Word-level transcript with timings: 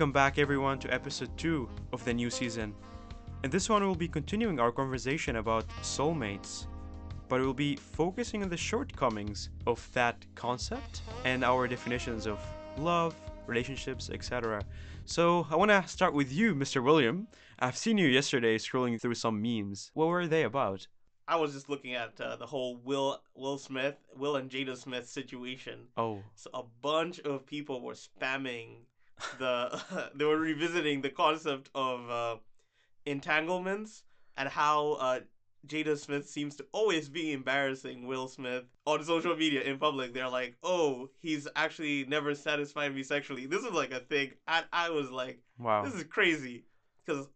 Welcome 0.00 0.12
back, 0.12 0.38
everyone, 0.38 0.78
to 0.78 0.94
episode 0.94 1.36
2 1.36 1.68
of 1.92 2.02
the 2.06 2.14
new 2.14 2.30
season. 2.30 2.74
In 3.44 3.50
this 3.50 3.68
one, 3.68 3.82
we'll 3.82 3.94
be 3.94 4.08
continuing 4.08 4.58
our 4.58 4.72
conversation 4.72 5.36
about 5.36 5.68
soulmates, 5.82 6.66
but 7.28 7.38
we'll 7.38 7.52
be 7.52 7.76
focusing 7.76 8.42
on 8.42 8.48
the 8.48 8.56
shortcomings 8.56 9.50
of 9.66 9.86
that 9.92 10.24
concept 10.34 11.02
and 11.26 11.44
our 11.44 11.68
definitions 11.68 12.26
of 12.26 12.40
love, 12.78 13.14
relationships, 13.46 14.08
etc. 14.08 14.62
So, 15.04 15.46
I 15.50 15.56
want 15.56 15.70
to 15.70 15.86
start 15.86 16.14
with 16.14 16.32
you, 16.32 16.54
Mr. 16.54 16.82
William. 16.82 17.28
I've 17.58 17.76
seen 17.76 17.98
you 17.98 18.06
yesterday 18.06 18.56
scrolling 18.56 18.98
through 18.98 19.16
some 19.16 19.42
memes. 19.42 19.90
What 19.92 20.08
were 20.08 20.26
they 20.26 20.44
about? 20.44 20.86
I 21.28 21.36
was 21.36 21.52
just 21.52 21.68
looking 21.68 21.94
at 21.94 22.18
uh, 22.18 22.36
the 22.36 22.46
whole 22.46 22.80
Will 22.84 23.20
Will 23.34 23.58
Smith, 23.58 23.96
Will 24.16 24.36
and 24.36 24.50
Jada 24.50 24.78
Smith 24.78 25.06
situation. 25.06 25.88
Oh, 25.98 26.22
So 26.36 26.48
a 26.54 26.62
bunch 26.80 27.20
of 27.20 27.44
people 27.44 27.82
were 27.82 27.92
spamming 27.92 28.76
the. 29.38 30.10
they 30.14 30.24
were 30.24 30.38
revisiting 30.38 31.02
the 31.02 31.10
concept 31.10 31.70
of 31.74 32.10
uh, 32.10 32.36
entanglements 33.06 34.04
and 34.36 34.48
how 34.48 34.92
uh, 34.92 35.20
Jada 35.66 35.98
Smith 35.98 36.28
seems 36.28 36.56
to 36.56 36.66
always 36.72 37.08
be 37.08 37.32
embarrassing 37.32 38.06
Will 38.06 38.28
Smith 38.28 38.64
on 38.86 39.04
social 39.04 39.36
media 39.36 39.62
in 39.62 39.78
public. 39.78 40.14
They're 40.14 40.28
like, 40.28 40.56
"Oh, 40.62 41.10
he's 41.20 41.46
actually 41.56 42.04
never 42.06 42.34
satisfied 42.34 42.94
me 42.94 43.02
sexually." 43.02 43.46
This 43.46 43.64
is 43.64 43.72
like 43.72 43.92
a 43.92 44.00
thing. 44.00 44.32
And 44.48 44.64
I 44.72 44.90
was 44.90 45.10
like, 45.10 45.42
wow. 45.58 45.84
"This 45.84 45.94
is 45.94 46.04
crazy," 46.04 46.64
because 47.04 47.28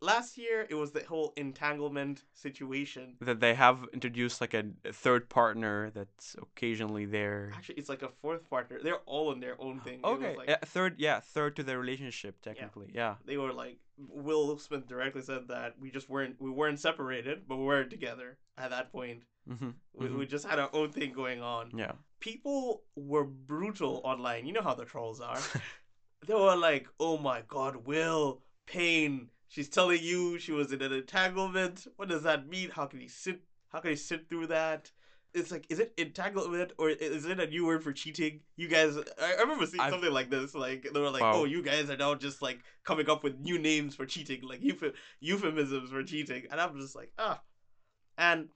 last 0.00 0.38
year 0.38 0.66
it 0.68 0.74
was 0.74 0.92
the 0.92 1.04
whole 1.04 1.32
entanglement 1.36 2.22
situation. 2.34 3.16
that 3.20 3.40
they 3.40 3.54
have 3.54 3.86
introduced 3.92 4.40
like 4.40 4.54
a, 4.54 4.64
third 4.92 5.28
partner 5.28 5.90
that's 5.90 6.36
occasionally 6.40 7.04
there. 7.04 7.52
Actually, 7.54 7.76
it's 7.76 7.88
like 7.88 8.02
a 8.02 8.08
fourth 8.20 8.48
partner. 8.48 8.78
They're 8.82 9.04
all 9.06 9.32
in 9.32 9.40
their 9.40 9.60
own 9.60 9.80
thing. 9.80 10.00
Okay, 10.04 10.36
like- 10.36 10.48
yeah, 10.48 10.58
third, 10.64 10.94
yeah, 10.98 11.20
third 11.20 11.56
to 11.56 11.62
the 11.62 11.78
relationship 11.78 12.40
technically. 12.42 12.90
Yeah. 12.94 13.16
they 13.24 13.36
were 13.36 13.52
like 13.52 13.78
Will 13.98 14.56
Smith 14.58 14.86
directly 14.86 15.22
said 15.22 15.48
that 15.48 15.74
we 15.80 15.90
just 15.90 16.08
weren't 16.08 16.40
we 16.40 16.50
weren't 16.50 16.78
separated, 16.78 17.48
but 17.48 17.56
we 17.56 17.64
weren't 17.64 17.90
together 17.90 18.38
at 18.56 18.70
that 18.70 18.92
point. 18.92 19.24
Mm-hmm. 19.50 19.70
We, 19.94 20.08
we 20.08 20.26
just 20.26 20.46
had 20.46 20.58
our 20.58 20.70
own 20.72 20.92
thing 20.92 21.12
going 21.12 21.42
on. 21.42 21.72
Yeah. 21.74 21.92
People 22.20 22.82
were 22.94 23.24
brutal 23.24 24.00
online. 24.04 24.46
You 24.46 24.52
know 24.52 24.62
how 24.62 24.74
the 24.74 24.84
trolls 24.84 25.20
are. 25.20 25.38
they 26.26 26.34
were 26.34 26.56
like, 26.56 26.86
"Oh 27.00 27.18
my 27.18 27.42
God, 27.48 27.86
Will 27.86 28.42
Pain. 28.66 29.30
She's 29.48 29.68
telling 29.68 30.02
you 30.02 30.38
she 30.38 30.52
was 30.52 30.72
in 30.72 30.82
an 30.82 30.92
entanglement. 30.92 31.86
What 31.96 32.08
does 32.08 32.22
that 32.24 32.48
mean? 32.48 32.70
How 32.70 32.86
can 32.86 33.00
he 33.00 33.08
sit? 33.08 33.40
How 33.70 33.80
can 33.80 33.90
he 33.90 33.96
sit 33.96 34.28
through 34.28 34.48
that?" 34.48 34.90
It's 35.34 35.50
like, 35.50 35.66
is 35.68 35.78
it 35.78 35.92
entanglement 35.98 36.72
or 36.78 36.88
is 36.88 37.26
it 37.26 37.38
a 37.38 37.46
new 37.46 37.66
word 37.66 37.84
for 37.84 37.92
cheating? 37.92 38.40
You 38.56 38.66
guys, 38.66 38.96
I, 38.96 39.34
I 39.34 39.40
remember 39.42 39.66
seeing 39.66 39.80
I've- 39.80 39.90
something 39.92 40.10
like 40.12 40.30
this. 40.30 40.54
Like 40.54 40.88
they 40.92 41.00
were 41.00 41.10
like, 41.10 41.22
Wow. 41.22 41.32
"Oh, 41.40 41.44
you 41.44 41.62
guys 41.62 41.90
are 41.90 41.96
now 41.98 42.14
just 42.14 42.40
like 42.40 42.60
coming 42.84 43.08
up 43.10 43.22
with 43.22 43.38
new 43.38 43.58
names 43.58 43.94
for 43.94 44.06
cheating, 44.06 44.40
like 44.42 44.60
euph- 44.62 44.94
euphemisms 45.20 45.90
for 45.90 46.02
cheating," 46.02 46.46
and 46.50 46.60
I'm 46.60 46.78
just 46.80 46.96
like, 46.96 47.12
ah. 47.18 47.40
And 48.16 48.48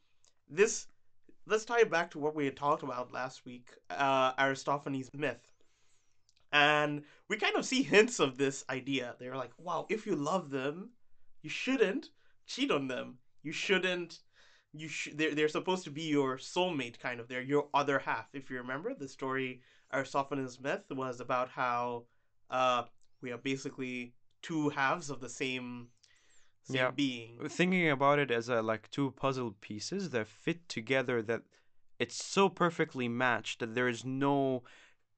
this, 0.49 0.87
let's 1.47 1.65
tie 1.65 1.81
it 1.81 1.91
back 1.91 2.11
to 2.13 2.19
what 2.19 2.35
we 2.35 2.47
had 2.47 2.57
talked 2.57 2.83
about 2.83 3.13
last 3.13 3.45
week, 3.45 3.69
uh, 3.91 4.33
Aristophanes' 4.39 5.09
myth. 5.15 5.52
And 6.83 7.03
we 7.29 7.37
kind 7.37 7.57
of 7.57 7.65
see 7.65 7.83
hints 7.83 8.19
of 8.21 8.39
this 8.39 8.65
idea. 8.69 9.15
They're 9.19 9.37
like, 9.37 9.53
wow, 9.59 9.87
if 9.89 10.07
you 10.07 10.17
love 10.17 10.51
them, 10.51 10.91
you 11.43 11.51
shouldn't 11.51 12.11
cheat 12.47 12.71
on 12.71 12.89
them. 12.89 13.19
You 13.43 13.53
shouldn't. 13.53 14.21
You 14.73 14.89
should. 14.89 15.19
They're 15.19 15.35
they're 15.35 15.49
supposed 15.49 15.85
to 15.85 15.91
be 15.91 16.03
your 16.03 16.39
soulmate, 16.39 16.99
kind 16.99 17.21
of. 17.21 17.29
They're 17.29 17.43
your 17.43 17.69
other 17.75 17.99
half. 17.99 18.29
If 18.33 18.51
you 18.51 18.57
remember, 18.59 18.95
the 18.95 19.09
story 19.09 19.61
Aristophanes' 19.93 20.61
myth 20.61 20.85
was 20.91 21.21
about 21.21 21.49
how 21.51 22.05
uh, 22.51 22.85
we 23.21 23.33
are 23.33 23.39
basically 23.39 24.15
two 24.41 24.71
halves 24.71 25.11
of 25.11 25.21
the 25.21 25.29
same, 25.29 25.89
same 26.63 26.77
Yeah. 26.77 26.91
being. 26.91 27.39
Thinking 27.49 27.91
about 27.91 28.19
it 28.19 28.31
as 28.31 28.49
a 28.49 28.63
like 28.63 28.91
two 28.91 29.11
puzzle 29.13 29.55
pieces 29.61 30.11
that 30.11 30.27
fit 30.27 30.69
together 30.69 31.23
that 31.23 31.43
it's 31.99 32.25
so 32.25 32.49
perfectly 32.49 33.09
matched 33.09 33.61
that 33.61 33.75
there 33.75 33.89
is 33.89 34.05
no 34.05 34.63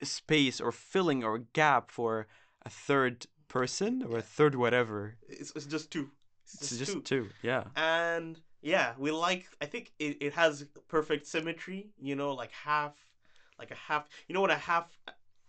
space 0.02 0.60
or 0.60 0.72
filling 0.72 1.22
or 1.24 1.38
gap 1.52 1.90
for 1.90 2.26
a 2.64 2.70
third 2.70 3.26
person 3.48 4.02
or 4.08 4.18
a 4.18 4.22
third 4.22 4.54
whatever. 4.54 5.16
It's, 5.28 5.52
it's 5.54 5.66
just 5.66 5.90
two. 5.90 6.10
It's 6.44 6.54
It's 6.62 6.78
just, 6.78 6.92
two. 6.92 7.00
two. 7.02 7.28
Yeah. 7.42 7.64
and 7.76 8.40
yeah 8.62 8.94
we 8.98 9.10
like 9.10 9.44
i 9.60 9.66
think 9.66 9.92
it, 9.98 10.16
it 10.22 10.32
has 10.32 10.64
perfect 10.88 11.26
symmetry 11.26 11.90
you 12.00 12.16
know 12.16 12.32
like 12.32 12.50
half 12.52 12.94
like 13.58 13.70
a 13.70 13.74
half 13.74 14.08
you 14.26 14.34
know 14.34 14.40
what 14.40 14.50
a 14.50 14.54
half 14.56 14.86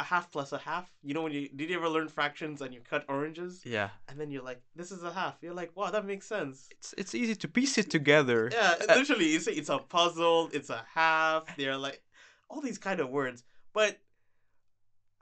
a 0.02 0.04
half 0.04 0.30
plus 0.34 0.52
a 0.52 0.58
half 0.58 0.92
you 1.02 1.14
know 1.14 1.22
when 1.22 1.32
you 1.32 1.48
did 1.56 1.70
you 1.70 1.78
ever 1.78 1.88
learn 1.88 2.10
fractions 2.10 2.62
and 2.62 2.74
you 2.74 2.82
cut 2.82 3.06
oranges 3.08 3.62
Yeah. 3.64 3.90
and 4.10 4.20
then 4.20 4.32
you're 4.32 4.44
like 4.44 4.62
this 4.76 4.92
is 4.92 5.02
a 5.04 5.14
half 5.14 5.36
you're 5.42 5.54
like 5.54 5.72
wow 5.78 5.90
that 5.92 6.06
makes 6.06 6.28
sense 6.28 6.68
It's 6.72 6.94
it's 6.98 7.16
easy 7.16 7.36
to 7.36 7.48
piece 7.48 7.78
it 7.78 7.90
together. 7.90 8.50
yeah 8.52 8.76
Uh, 8.90 8.96
literally 9.00 9.30
it's, 9.38 9.48
it's 9.48 9.70
a 9.70 9.78
puzzle 9.80 10.50
it's 10.52 10.70
a 10.70 10.84
half 10.94 11.44
they're 11.56 11.78
like 11.78 12.02
all 12.50 12.60
these 12.60 12.78
kind 12.78 13.00
of 13.00 13.10
words 13.10 13.46
but 13.74 13.98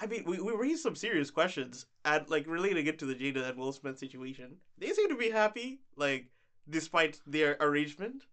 I 0.03 0.07
mean, 0.07 0.23
we, 0.25 0.39
we 0.41 0.53
raised 0.53 0.81
some 0.83 0.95
serious 0.95 1.31
questions 1.31 1.85
and 2.03 2.29
like 2.29 2.45
relating 2.47 2.85
it 2.87 2.99
to 2.99 3.05
the 3.05 3.15
Jada 3.15 3.47
and 3.49 3.57
Will 3.57 3.71
Smith 3.71 3.97
situation. 3.97 4.57
They 4.77 4.89
seem 4.91 5.09
to 5.09 5.15
be 5.15 5.29
happy, 5.29 5.79
like 5.95 6.25
despite 6.69 7.19
their 7.25 7.55
arrangement. 7.59 8.23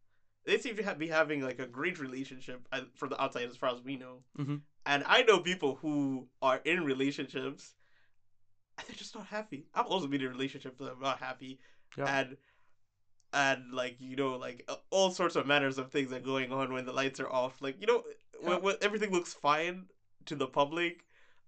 They 0.47 0.59
seem 0.59 0.75
to 0.77 0.83
ha- 0.83 0.95
be 0.95 1.09
having 1.09 1.43
like 1.43 1.61
a 1.61 1.67
great 1.67 1.99
relationship 2.01 2.67
uh, 2.73 2.81
from 2.95 3.11
the 3.11 3.23
outside, 3.23 3.49
as 3.49 3.57
far 3.57 3.71
as 3.75 3.83
we 3.83 3.97
know. 3.97 4.23
Mhm. 4.39 4.63
And 4.87 5.05
I 5.07 5.23
know 5.23 5.39
people 5.41 5.73
who 5.83 6.27
are 6.43 6.61
in 6.65 6.85
relationships, 6.85 7.75
and 8.77 8.87
they're 8.89 8.97
just 8.97 9.15
not 9.15 9.27
happy. 9.27 9.67
I've 9.75 9.87
also 9.87 10.07
been 10.09 10.23
in 10.23 10.29
relationships 10.31 10.79
that 10.81 10.91
I'm 10.93 11.01
not 11.01 11.19
happy, 11.21 11.61
Yeah. 11.99 12.21
and 12.21 12.37
and 13.33 13.73
like 13.73 13.97
you 14.01 14.17
know 14.17 14.37
like 14.37 14.69
all 14.91 15.11
sorts 15.11 15.37
of 15.37 15.47
manners 15.47 15.79
of 15.79 15.91
things 15.93 16.13
are 16.13 16.19
going 16.21 16.51
on 16.53 16.73
when 16.73 16.85
the 16.87 16.93
lights 16.93 17.21
are 17.21 17.31
off. 17.31 17.61
Like 17.61 17.77
you 17.81 17.87
know 17.87 18.03
when, 18.41 18.63
when 18.63 18.77
everything 18.81 19.13
looks 19.13 19.33
fine 19.35 19.87
to 20.27 20.35
the 20.35 20.49
public. 20.49 21.05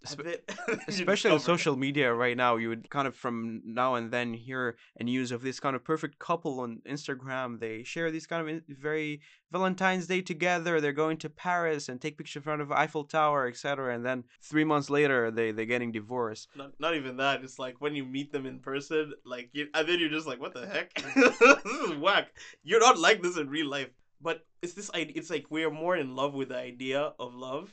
Espe- 0.06 0.40
and 0.48 0.58
then 0.66 0.78
you 0.88 0.94
especially 0.94 1.30
on 1.30 1.40
social 1.40 1.76
media 1.76 2.12
right 2.12 2.36
now 2.36 2.56
you 2.56 2.68
would 2.68 2.90
kind 2.90 3.06
of 3.06 3.14
from 3.14 3.62
now 3.64 3.94
and 3.94 4.10
then 4.10 4.34
hear 4.34 4.76
a 4.98 5.04
news 5.04 5.30
of 5.32 5.42
this 5.42 5.60
kind 5.60 5.76
of 5.76 5.84
perfect 5.84 6.18
couple 6.18 6.60
on 6.60 6.80
instagram 6.88 7.60
they 7.60 7.82
share 7.84 8.10
these 8.10 8.26
kind 8.26 8.48
of 8.48 8.62
very 8.68 9.20
valentine's 9.52 10.06
day 10.06 10.20
together 10.20 10.80
they're 10.80 10.92
going 10.92 11.16
to 11.16 11.28
paris 11.30 11.88
and 11.88 12.00
take 12.00 12.16
pictures 12.18 12.36
in 12.36 12.42
front 12.42 12.62
of 12.62 12.72
eiffel 12.72 13.04
tower 13.04 13.46
etc 13.46 13.94
and 13.94 14.04
then 14.04 14.24
three 14.40 14.64
months 14.64 14.90
later 14.90 15.30
they 15.30 15.52
they're 15.52 15.66
getting 15.66 15.92
divorced 15.92 16.48
Not, 16.56 16.72
not 16.80 16.94
even 16.96 17.16
that. 17.18 17.42
It's 17.44 17.58
like 17.58 17.76
when 17.80 17.94
you 17.94 18.04
meet 18.04 18.32
them 18.32 18.46
in 18.46 18.58
person, 18.60 19.12
like 19.24 19.50
you, 19.52 19.68
and 19.74 19.88
then 19.88 19.98
you're 20.00 20.08
just 20.08 20.26
like, 20.26 20.40
"What 20.40 20.54
the 20.54 20.66
heck? 20.66 20.92
Mm. 20.94 21.62
this 21.64 21.90
is 21.90 21.96
whack." 21.98 22.28
You're 22.62 22.80
not 22.80 22.98
like 22.98 23.22
this 23.22 23.36
in 23.36 23.48
real 23.48 23.68
life. 23.68 23.90
But 24.20 24.46
it's 24.62 24.74
this 24.74 24.90
idea. 24.94 25.14
It's 25.16 25.30
like 25.30 25.46
we're 25.50 25.70
more 25.70 25.96
in 25.96 26.14
love 26.14 26.32
with 26.34 26.48
the 26.50 26.56
idea 26.56 27.12
of 27.18 27.34
love, 27.34 27.70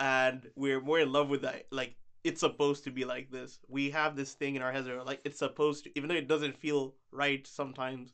and 0.00 0.50
we're 0.56 0.80
more 0.80 0.98
in 0.98 1.12
love 1.12 1.28
with 1.28 1.42
that. 1.42 1.66
Like 1.70 1.94
it's 2.24 2.40
supposed 2.40 2.84
to 2.84 2.90
be 2.90 3.04
like 3.04 3.30
this. 3.30 3.60
We 3.68 3.90
have 3.90 4.16
this 4.16 4.32
thing 4.34 4.56
in 4.56 4.62
our 4.62 4.72
heads. 4.72 4.88
Where 4.88 5.02
like 5.04 5.20
it's 5.24 5.38
supposed 5.38 5.84
to, 5.84 5.90
even 5.96 6.08
though 6.08 6.16
it 6.16 6.26
doesn't 6.28 6.56
feel 6.58 6.94
right 7.12 7.46
sometimes. 7.46 8.12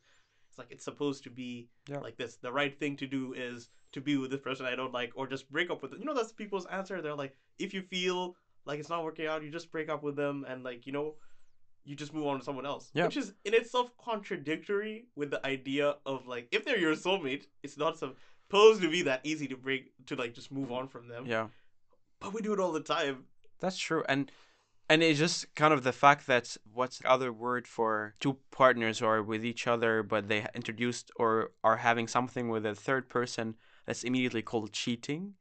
It's 0.49 0.57
like 0.57 0.67
it's 0.71 0.83
supposed 0.85 1.23
to 1.23 1.29
be 1.29 1.69
Yeah. 1.89 1.99
like 1.99 2.17
this. 2.17 2.35
The 2.37 2.51
right 2.51 2.77
thing 2.79 2.95
to 2.97 3.07
do 3.07 3.33
is 3.33 3.69
to 3.93 4.01
be 4.01 4.17
with 4.17 4.31
this 4.31 4.39
person 4.41 4.65
I 4.65 4.75
don't 4.75 4.93
like, 4.93 5.11
or 5.15 5.27
just 5.27 5.51
break 5.51 5.69
up 5.69 5.81
with 5.81 5.91
them. 5.91 5.99
You 5.99 6.05
know, 6.05 6.13
that's 6.13 6.31
people's 6.31 6.65
answer. 6.67 7.01
They're 7.01 7.15
like, 7.15 7.35
if 7.59 7.73
you 7.73 7.81
feel 7.81 8.35
like 8.65 8.79
it's 8.79 8.89
not 8.89 9.03
working 9.03 9.27
out, 9.27 9.43
you 9.43 9.49
just 9.51 9.71
break 9.71 9.89
up 9.89 10.03
with 10.03 10.15
them 10.15 10.45
and 10.47 10.63
like 10.63 10.85
you 10.85 10.91
know, 10.93 11.15
you 11.85 11.95
just 11.95 12.13
move 12.13 12.27
on 12.27 12.39
to 12.39 12.45
someone 12.45 12.65
else. 12.65 12.91
Yeah. 12.93 13.05
Which 13.05 13.17
is 13.17 13.33
in 13.45 13.53
itself 13.53 13.91
contradictory 13.97 15.05
with 15.15 15.31
the 15.31 15.45
idea 15.45 15.95
of 16.05 16.27
like 16.27 16.47
if 16.51 16.65
they're 16.65 16.79
your 16.79 16.95
soulmate, 16.95 17.45
it's 17.63 17.77
not 17.77 17.97
supposed 17.97 18.81
to 18.81 18.89
be 18.89 19.01
that 19.03 19.21
easy 19.23 19.47
to 19.47 19.57
break 19.57 19.91
to 20.07 20.15
like 20.15 20.33
just 20.33 20.51
move 20.51 20.71
on 20.71 20.87
from 20.87 21.07
them. 21.07 21.25
yeah 21.25 21.47
But 22.19 22.33
we 22.33 22.41
do 22.41 22.53
it 22.53 22.59
all 22.59 22.71
the 22.71 22.79
time. 22.81 23.25
That's 23.59 23.77
true. 23.77 24.03
And 24.07 24.31
and 24.89 25.03
it's 25.03 25.19
just 25.19 25.53
kind 25.55 25.73
of 25.73 25.83
the 25.83 25.91
fact 25.91 26.27
that 26.27 26.55
what's 26.73 26.99
the 26.99 27.09
other 27.09 27.33
word 27.33 27.67
for 27.67 28.15
two 28.21 28.37
partners 28.51 29.01
are 29.01 29.21
with 29.21 29.43
each 29.43 29.67
other 29.67 30.01
but 30.01 30.29
they 30.29 30.47
introduced 30.55 31.11
or 31.17 31.51
are 31.61 31.75
having 31.77 32.07
something 32.07 32.47
with 32.47 32.65
a 32.65 32.73
third 32.73 33.09
person 33.09 33.55
that's 33.85 34.03
immediately 34.03 34.41
called 34.41 34.71
cheating. 34.71 35.33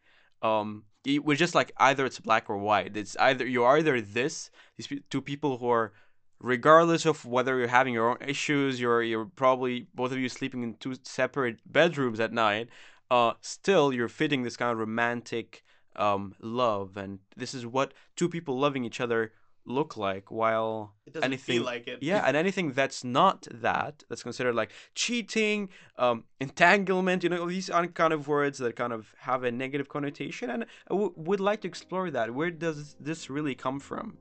Um 0.42 0.84
it- 1.04 1.24
we're 1.24 1.36
just 1.36 1.54
like 1.54 1.70
either 1.76 2.04
it's 2.04 2.18
black 2.20 2.50
or 2.50 2.58
white. 2.58 2.96
It's 2.96 3.16
either 3.18 3.46
you're 3.46 3.76
either 3.78 4.00
this, 4.00 4.50
these 4.76 4.88
two 5.10 5.22
people 5.22 5.58
who 5.58 5.68
are 5.68 5.92
regardless 6.40 7.06
of 7.06 7.24
whether 7.24 7.56
you're 7.58 7.68
having 7.68 7.94
your 7.94 8.10
own 8.10 8.18
issues, 8.28 8.80
you're 8.80 9.02
you're 9.02 9.26
probably 9.26 9.86
both 9.94 10.12
of 10.12 10.18
you 10.18 10.28
sleeping 10.28 10.62
in 10.64 10.74
two 10.74 10.94
separate 11.04 11.58
bedrooms 11.64 12.18
at 12.20 12.32
night, 12.32 12.68
uh 13.10 13.32
still 13.40 13.92
you're 13.92 14.08
fitting 14.08 14.42
this 14.42 14.56
kind 14.56 14.72
of 14.72 14.78
romantic 14.78 15.62
um, 15.98 16.34
love, 16.40 16.96
and 16.96 17.18
this 17.36 17.54
is 17.54 17.66
what 17.66 17.92
two 18.16 18.28
people 18.28 18.58
loving 18.58 18.84
each 18.84 19.00
other 19.00 19.32
look 19.68 19.96
like. 19.96 20.30
While 20.30 20.94
It 21.06 21.14
doesn't 21.14 21.24
anything, 21.24 21.56
feel 21.56 21.64
like 21.64 21.88
it. 21.88 21.98
yeah, 22.02 22.22
and 22.26 22.36
anything 22.36 22.72
that's 22.72 23.02
not 23.02 23.46
that, 23.50 24.04
that's 24.08 24.22
considered 24.22 24.54
like 24.54 24.70
cheating, 24.94 25.68
um, 25.98 26.24
entanglement. 26.40 27.22
You 27.24 27.30
know, 27.30 27.48
these 27.48 27.68
are 27.70 27.86
kind 27.88 28.12
of 28.12 28.28
words 28.28 28.58
that 28.58 28.76
kind 28.76 28.92
of 28.92 29.14
have 29.18 29.42
a 29.44 29.50
negative 29.50 29.88
connotation, 29.88 30.50
and 30.50 30.64
I 30.64 30.94
w- 30.94 31.12
would 31.16 31.40
like 31.40 31.60
to 31.62 31.68
explore 31.68 32.10
that. 32.10 32.32
Where 32.34 32.50
does 32.50 32.94
this 33.00 33.28
really 33.28 33.54
come 33.54 33.80
from? 33.80 34.18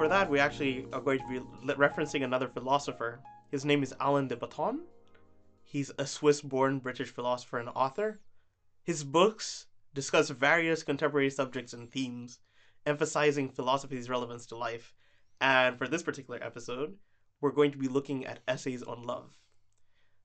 For 0.00 0.08
that, 0.08 0.30
we 0.30 0.38
actually 0.38 0.86
are 0.94 1.00
going 1.02 1.18
to 1.18 1.28
be 1.28 1.74
referencing 1.74 2.24
another 2.24 2.48
philosopher. 2.48 3.20
His 3.50 3.66
name 3.66 3.82
is 3.82 3.94
Alain 4.00 4.28
de 4.28 4.34
Botton. 4.34 4.80
He's 5.62 5.92
a 5.98 6.06
Swiss 6.06 6.40
born 6.40 6.78
British 6.78 7.10
philosopher 7.10 7.58
and 7.58 7.68
author. 7.74 8.18
His 8.82 9.04
books 9.04 9.66
discuss 9.92 10.30
various 10.30 10.82
contemporary 10.82 11.28
subjects 11.28 11.74
and 11.74 11.92
themes, 11.92 12.38
emphasizing 12.86 13.50
philosophy's 13.50 14.08
relevance 14.08 14.46
to 14.46 14.56
life. 14.56 14.94
And 15.38 15.76
for 15.76 15.86
this 15.86 16.02
particular 16.02 16.42
episode, 16.42 16.94
we're 17.42 17.52
going 17.52 17.72
to 17.72 17.76
be 17.76 17.88
looking 17.88 18.24
at 18.24 18.40
essays 18.48 18.82
on 18.82 19.02
love. 19.02 19.38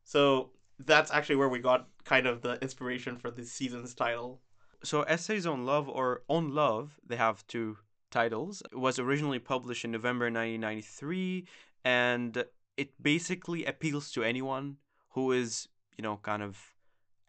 So 0.06 0.52
that's 0.80 1.12
actually 1.12 1.36
where 1.36 1.50
we 1.50 1.60
got 1.60 1.90
kind 2.06 2.28
of 2.28 2.42
the 2.42 2.58
inspiration 2.62 3.18
for 3.18 3.30
this 3.30 3.52
season's 3.52 3.94
title. 3.94 4.40
So 4.86 5.02
essays 5.02 5.46
on 5.46 5.66
love 5.66 5.90
or 5.90 6.22
on 6.30 6.56
love, 6.56 6.98
they 7.06 7.18
have 7.18 7.46
two 7.48 7.76
titles. 8.16 8.64
It 8.72 8.80
was 8.88 8.96
originally 9.06 9.40
published 9.54 9.84
in 9.86 9.92
November 9.92 10.26
1993 10.26 11.46
and 11.84 12.44
it 12.78 12.90
basically 13.12 13.62
appeals 13.66 14.06
to 14.14 14.24
anyone 14.24 14.78
who 15.14 15.32
is, 15.42 15.68
you 15.98 16.04
know, 16.06 16.16
kind 16.32 16.42
of 16.42 16.54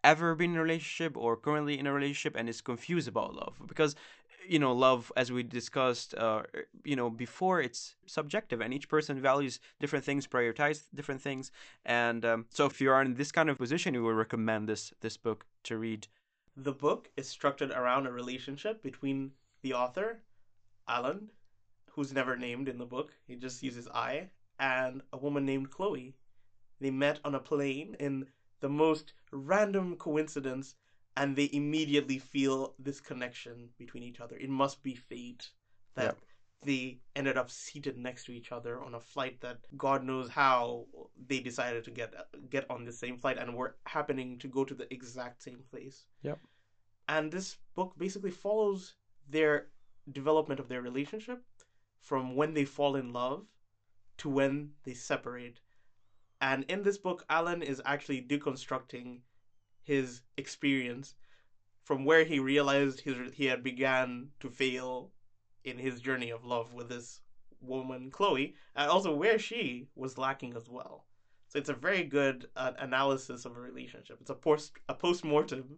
ever 0.03 0.35
been 0.35 0.51
in 0.51 0.57
a 0.57 0.61
relationship 0.61 1.13
or 1.17 1.35
currently 1.35 1.77
in 1.77 1.85
a 1.87 1.93
relationship 1.99 2.35
and 2.37 2.47
is 2.47 2.61
confused 2.61 3.09
about 3.13 3.35
love. 3.35 3.55
Because 3.71 3.95
you 4.47 4.59
know 4.59 4.71
love 4.71 5.11
as 5.21 5.27
we 5.35 5.43
discussed 5.43 6.15
uh, 6.15 6.41
you 6.85 6.95
know 6.95 7.09
before 7.09 7.57
it's 7.67 7.81
subjective 8.05 8.61
and 8.61 8.73
each 8.73 8.87
person 8.87 9.19
values 9.19 9.59
different 9.81 10.05
things 10.05 10.25
prioritize 10.25 10.83
different 10.99 11.21
things. 11.21 11.51
And 11.85 12.23
um, 12.23 12.45
so 12.57 12.65
if 12.65 12.79
you 12.79 12.89
are 12.91 13.01
in 13.01 13.15
this 13.15 13.31
kind 13.37 13.49
of 13.49 13.57
position 13.57 13.93
we 13.93 14.03
would 14.05 14.19
recommend 14.25 14.69
this 14.69 14.93
this 15.01 15.17
book 15.17 15.39
to 15.67 15.73
read. 15.77 16.07
The 16.55 16.77
book 16.87 17.01
is 17.17 17.27
structured 17.27 17.71
around 17.71 18.07
a 18.07 18.11
relationship 18.21 18.81
between 18.81 19.31
the 19.61 19.73
author, 19.73 20.07
Alain, 20.87 21.29
who's 21.91 22.13
never 22.13 22.35
named 22.37 22.67
in 22.69 22.77
the 22.77 22.85
book, 22.85 23.13
he 23.27 23.35
just 23.35 23.63
uses 23.63 23.87
I, 23.87 24.29
and 24.59 25.01
a 25.11 25.17
woman 25.17 25.45
named 25.45 25.71
Chloe. 25.71 26.15
They 26.79 26.91
met 26.91 27.19
on 27.25 27.35
a 27.35 27.39
plane 27.39 27.95
in 27.99 28.27
the 28.59 28.69
most 28.69 29.13
random 29.31 29.95
coincidence 29.97 30.75
and 31.15 31.35
they 31.35 31.49
immediately 31.51 32.19
feel 32.19 32.75
this 32.77 33.01
connection 33.01 33.69
between 33.77 34.03
each 34.03 34.19
other. 34.19 34.37
It 34.37 34.49
must 34.49 34.83
be 34.83 34.93
fate 34.93 35.49
that 35.95 36.03
Yep. 36.05 36.17
they 36.63 36.99
ended 37.15 37.37
up 37.37 37.49
seated 37.49 37.97
next 37.97 38.25
to 38.25 38.31
each 38.31 38.51
other 38.51 38.79
on 38.81 38.93
a 38.93 38.99
flight 38.99 39.41
that 39.41 39.57
God 39.75 40.03
knows 40.03 40.29
how 40.29 40.85
they 41.27 41.39
decided 41.39 41.83
to 41.85 41.91
get 41.91 42.13
get 42.49 42.69
on 42.69 42.83
the 42.85 42.91
same 42.91 43.17
flight 43.17 43.37
and 43.39 43.55
were 43.55 43.77
happening 43.85 44.37
to 44.39 44.47
go 44.47 44.63
to 44.63 44.75
the 44.75 44.91
exact 44.93 45.41
same 45.41 45.63
place. 45.71 46.05
Yep. 46.21 46.39
And 47.09 47.31
this 47.31 47.57
book 47.75 47.93
basically 47.97 48.31
follows 48.31 48.93
their 49.27 49.69
development 50.11 50.59
of 50.59 50.67
their 50.67 50.81
relationship 50.81 51.43
from 52.01 52.35
when 52.35 52.53
they 52.53 52.65
fall 52.65 52.95
in 52.95 53.11
love 53.13 53.45
to 54.17 54.29
when 54.29 54.71
they 54.83 54.93
separate. 54.93 55.59
And 56.39 56.63
in 56.69 56.83
this 56.83 56.97
book, 56.97 57.25
Alain 57.29 57.61
is 57.61 57.81
actually 57.85 58.21
deconstructing 58.21 59.19
his 59.83 60.21
experience 60.37 61.15
from 61.83 62.05
where 62.05 62.25
he 62.25 62.39
realized 62.39 63.01
his, 63.01 63.17
he 63.33 63.45
had 63.45 63.63
began 63.63 64.29
to 64.39 64.49
fail 64.49 65.11
in 65.63 65.77
his 65.77 66.01
journey 66.01 66.29
of 66.29 66.45
love 66.45 66.73
with 66.73 66.89
this 66.89 67.21
woman, 67.61 68.11
Chloe, 68.11 68.55
and 68.75 68.89
also 68.89 69.15
where 69.15 69.39
she 69.39 69.87
was 69.95 70.17
lacking 70.17 70.55
as 70.55 70.69
well. 70.69 71.05
So 71.47 71.59
it's 71.59 71.69
a 71.69 71.73
very 71.73 72.03
good 72.03 72.49
uh, 72.55 72.73
analysis 72.79 73.45
of 73.45 73.55
a 73.55 73.59
relationship. 73.59 74.17
It's 74.21 74.29
a 74.29 74.35
post 74.35 74.73
a 74.89 74.93
post 74.93 75.23
mortem, 75.23 75.77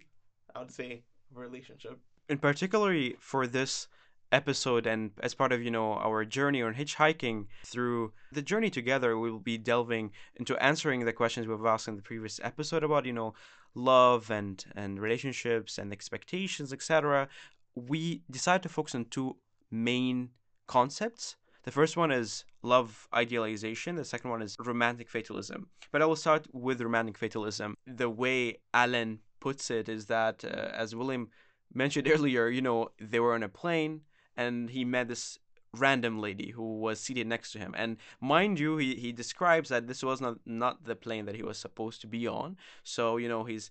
I 0.56 0.60
would 0.60 0.72
say, 0.72 1.04
of 1.31 1.38
a 1.38 1.40
relationship. 1.40 2.00
in 2.28 2.38
particularly 2.38 3.16
for 3.20 3.48
this 3.48 3.88
episode 4.31 4.86
and 4.86 5.12
as 5.22 5.34
part 5.34 5.52
of 5.52 5.62
you 5.62 5.72
know 5.72 5.94
our 5.94 6.24
journey 6.24 6.62
on 6.62 6.76
hitchhiking 6.76 7.46
through 7.66 8.12
the 8.31 8.42
journey 8.42 8.70
together 8.70 9.18
we 9.18 9.31
will 9.31 9.40
be 9.40 9.58
delving 9.58 10.12
into 10.36 10.56
answering 10.58 11.04
the 11.04 11.14
questions 11.14 11.48
we've 11.48 11.66
asked 11.66 11.88
in 11.88 11.96
the 11.96 12.02
previous 12.02 12.40
episode 12.44 12.84
about 12.84 13.06
you 13.06 13.14
know 13.14 13.34
love 13.74 14.30
and 14.30 14.66
and 14.76 15.00
relationships 15.00 15.78
and 15.80 15.92
expectations 15.92 16.72
etc 16.72 17.28
we 17.76 18.22
decided 18.30 18.64
to 18.64 18.70
focus 18.70 18.96
on 18.96 19.06
two 19.06 19.36
main 19.72 20.30
concepts. 20.68 21.36
The 21.64 21.72
first 21.72 21.98
one 21.98 22.12
is 22.12 22.46
love 22.64 23.08
idealization. 23.14 23.96
The 23.96 24.06
second 24.06 24.30
one 24.31 24.42
is 24.42 24.56
romantic 24.60 25.10
fatalism. 25.10 25.68
But 25.92 26.02
i 26.02 26.06
will 26.06 26.16
start 26.16 26.48
with 26.54 26.81
romantic 26.81 27.18
fatalism. 27.18 27.76
The 27.86 28.10
way 28.10 28.58
alain 28.74 29.20
puts 29.40 29.70
it 29.72 29.90
is 29.90 30.06
that 30.08 30.44
uh, 30.44 30.84
as 30.84 30.96
william 30.96 31.30
mentioned 31.74 32.08
earlier, 32.14 32.50
you 32.50 32.62
know, 32.62 32.90
they 33.00 33.20
were 33.20 33.34
on 33.34 33.44
a 33.44 33.50
plane 33.50 34.02
and 34.40 34.70
he 34.70 34.86
met 34.86 35.10
this 35.10 35.38
random 35.74 36.20
lady 36.20 36.52
who 36.52 36.80
was 36.80 37.00
seated 37.00 37.28
next 37.28 37.52
to 37.52 37.60
him. 37.60 37.76
And 37.78 37.98
mind 38.22 38.58
you, 38.58 38.78
he, 38.78 38.96
he 38.96 39.12
describes 39.12 39.68
that 39.70 39.88
this 39.88 40.02
was 40.02 40.22
not, 40.22 40.38
not 40.46 40.86
the 40.86 40.96
plane 40.96 41.26
that 41.26 41.36
he 41.36 41.44
was 41.44 41.58
supposed 41.58 42.00
to 42.02 42.08
be 42.08 42.26
on. 42.26 42.58
So, 42.84 43.18
you 43.18 43.28
know, 43.28 43.44
he's 43.44 43.70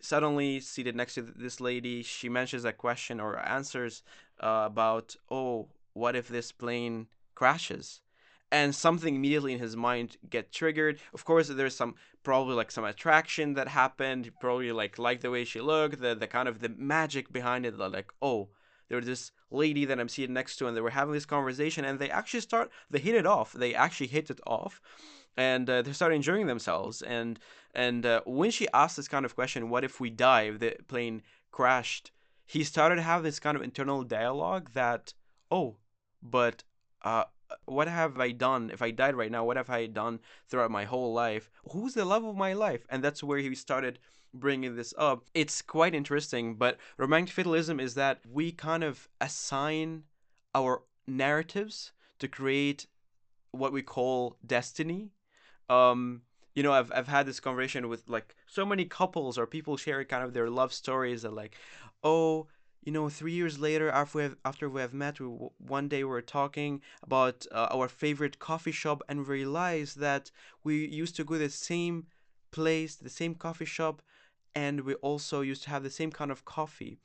suddenly 0.00 0.60
seated 0.60 0.94
next 0.94 1.14
to 1.14 1.22
this 1.22 1.58
lady. 1.60 2.02
She 2.02 2.28
mentions 2.28 2.64
a 2.66 2.72
question 2.72 3.18
or 3.18 3.38
answers 3.38 4.02
uh, 4.40 4.64
about, 4.66 5.16
oh, 5.30 5.68
what 5.94 6.14
if 6.14 6.28
this 6.28 6.52
plane 6.52 7.06
crashes? 7.34 8.00
and 8.52 8.74
something 8.74 9.14
immediately 9.14 9.52
in 9.52 9.60
his 9.60 9.76
mind 9.76 10.16
get 10.28 10.50
triggered. 10.50 10.98
Of 11.14 11.24
course, 11.24 11.46
there's 11.46 11.76
some 11.76 11.94
probably 12.24 12.56
like 12.56 12.72
some 12.72 12.84
attraction 12.84 13.54
that 13.54 13.68
happened. 13.68 14.32
Probably 14.40 14.72
like 14.72 14.98
liked 14.98 15.22
the 15.22 15.30
way 15.30 15.44
she 15.44 15.60
looked, 15.60 16.00
the 16.00 16.16
the 16.16 16.26
kind 16.26 16.48
of 16.48 16.58
the 16.58 16.68
magic 16.68 17.32
behind 17.32 17.64
it. 17.64 17.78
Like, 17.78 18.10
oh, 18.20 18.48
there's 18.88 19.06
this 19.06 19.30
lady 19.50 19.84
that 19.84 19.98
I'm 19.98 20.08
seated 20.08 20.30
next 20.30 20.56
to, 20.56 20.66
and 20.66 20.76
they 20.76 20.80
were 20.80 20.90
having 20.90 21.14
this 21.14 21.26
conversation, 21.26 21.84
and 21.84 21.98
they 21.98 22.10
actually 22.10 22.40
start 22.40 22.70
they 22.90 22.98
hit 22.98 23.14
it 23.14 23.26
off. 23.26 23.52
They 23.52 23.74
actually 23.74 24.08
hit 24.08 24.30
it 24.30 24.40
off, 24.46 24.80
and 25.36 25.68
uh, 25.68 25.82
they 25.82 25.92
start 25.92 26.12
enjoying 26.12 26.46
themselves. 26.46 27.02
And 27.02 27.38
and 27.74 28.04
uh, 28.06 28.22
when 28.26 28.50
she 28.50 28.68
asked 28.72 28.96
this 28.96 29.08
kind 29.08 29.24
of 29.24 29.34
question, 29.34 29.70
what 29.70 29.84
if 29.84 30.00
we 30.00 30.10
die 30.10 30.42
if 30.42 30.58
the 30.58 30.76
plane 30.88 31.22
crashed? 31.50 32.12
He 32.46 32.64
started 32.64 32.96
to 32.96 33.02
have 33.02 33.22
this 33.22 33.38
kind 33.38 33.56
of 33.56 33.62
internal 33.62 34.02
dialogue 34.02 34.70
that, 34.72 35.14
oh, 35.50 35.76
but 36.20 36.64
uh, 37.02 37.24
what 37.66 37.88
have 37.88 38.18
I 38.18 38.32
done? 38.32 38.70
If 38.72 38.82
I 38.82 38.90
died 38.90 39.14
right 39.14 39.30
now, 39.30 39.44
what 39.44 39.56
have 39.56 39.70
I 39.70 39.86
done 39.86 40.20
throughout 40.48 40.70
my 40.70 40.84
whole 40.84 41.12
life? 41.12 41.50
Who's 41.72 41.94
the 41.94 42.04
love 42.04 42.24
of 42.24 42.36
my 42.36 42.52
life? 42.52 42.86
And 42.88 43.02
that's 43.02 43.22
where 43.22 43.38
he 43.38 43.54
started 43.54 43.98
bringing 44.32 44.76
this 44.76 44.94
up. 44.96 45.24
It's 45.34 45.62
quite 45.62 45.94
interesting, 45.94 46.54
but 46.54 46.78
romantic 46.96 47.34
fatalism 47.34 47.80
is 47.80 47.94
that 47.94 48.20
we 48.30 48.52
kind 48.52 48.84
of 48.84 49.08
assign 49.20 50.04
our 50.54 50.82
narratives 51.06 51.92
to 52.18 52.28
create 52.28 52.86
what 53.52 53.72
we 53.72 53.82
call 53.82 54.36
destiny. 54.46 55.10
Um, 55.68 56.22
you 56.54 56.62
know, 56.62 56.72
I've 56.72 56.92
I've 56.94 57.08
had 57.08 57.26
this 57.26 57.40
conversation 57.40 57.88
with 57.88 58.08
like 58.08 58.34
so 58.46 58.66
many 58.66 58.84
couples 58.84 59.38
or 59.38 59.46
people 59.46 59.76
share 59.76 60.04
kind 60.04 60.24
of 60.24 60.34
their 60.34 60.50
love 60.50 60.72
stories 60.72 61.22
that 61.22 61.32
like, 61.32 61.56
oh, 62.02 62.48
you 62.82 62.92
know, 62.92 63.08
three 63.08 63.32
years 63.32 63.58
later, 63.58 63.90
after 63.90 64.18
we 64.18 64.22
have, 64.24 64.36
after 64.44 64.68
we 64.68 64.80
have 64.80 64.94
met, 64.94 65.20
we, 65.20 65.26
one 65.58 65.88
day 65.88 66.02
we 66.02 66.10
were 66.10 66.22
talking 66.22 66.80
about 67.02 67.46
uh, 67.52 67.68
our 67.70 67.88
favorite 67.88 68.38
coffee 68.38 68.72
shop 68.72 69.02
and 69.08 69.28
realized 69.28 69.98
that 69.98 70.30
we 70.64 70.86
used 70.86 71.14
to 71.16 71.24
go 71.24 71.34
to 71.34 71.40
the 71.40 71.50
same 71.50 72.06
place, 72.50 72.96
the 72.96 73.10
same 73.10 73.34
coffee 73.34 73.66
shop, 73.66 74.02
and 74.54 74.80
we 74.80 74.94
also 74.94 75.42
used 75.42 75.62
to 75.64 75.70
have 75.70 75.82
the 75.82 75.90
same 75.90 76.10
kind 76.10 76.30
of 76.30 76.44
coffee. 76.44 76.98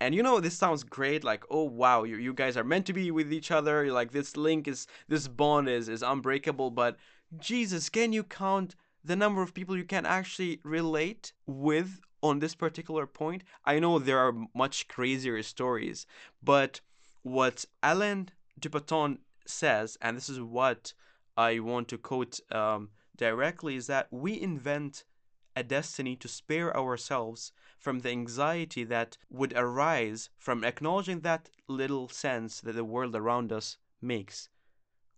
And 0.00 0.14
you 0.14 0.22
know, 0.22 0.40
this 0.40 0.54
sounds 0.54 0.84
great. 0.84 1.24
Like, 1.24 1.44
oh 1.50 1.64
wow, 1.64 2.04
you 2.04 2.16
you 2.16 2.34
guys 2.34 2.56
are 2.58 2.64
meant 2.64 2.84
to 2.86 2.92
be 2.92 3.10
with 3.10 3.32
each 3.32 3.50
other. 3.50 3.84
You're 3.84 3.94
like 3.94 4.12
this 4.12 4.36
link 4.36 4.68
is 4.68 4.86
this 5.08 5.26
bond 5.26 5.68
is 5.68 5.88
is 5.88 6.02
unbreakable. 6.02 6.70
But 6.70 6.96
Jesus, 7.38 7.88
can 7.88 8.12
you 8.12 8.22
count 8.22 8.76
the 9.02 9.16
number 9.16 9.40
of 9.40 9.54
people 9.54 9.76
you 9.76 9.84
can 9.84 10.04
actually 10.04 10.60
relate 10.64 11.32
with 11.46 12.00
on 12.28 12.38
this 12.38 12.54
particular 12.54 13.06
point. 13.06 13.42
I 13.64 13.78
know 13.78 13.98
there 13.98 14.18
are 14.18 14.34
much 14.54 14.88
crazier 14.88 15.42
stories, 15.42 16.06
but 16.42 16.80
what 17.22 17.64
Alain 17.82 18.30
de 18.58 18.70
Botton 18.70 19.18
says, 19.46 19.96
and 20.00 20.16
this 20.16 20.28
is 20.28 20.40
what 20.40 20.92
I 21.36 21.58
want 21.58 21.88
to 21.88 21.98
quote 21.98 22.40
um, 22.52 22.90
directly, 23.16 23.76
is 23.76 23.86
that 23.88 24.08
we 24.10 24.40
invent 24.40 25.04
a 25.56 25.62
destiny 25.62 26.16
to 26.16 26.28
spare 26.28 26.76
ourselves 26.76 27.52
from 27.78 28.00
the 28.00 28.10
anxiety 28.10 28.84
that 28.84 29.16
would 29.30 29.54
arise 29.56 30.28
from 30.36 30.64
acknowledging 30.64 31.20
that 31.20 31.48
little 31.66 32.08
sense 32.08 32.60
that 32.60 32.74
the 32.74 32.84
world 32.84 33.16
around 33.16 33.52
us 33.52 33.78
makes. 34.02 34.48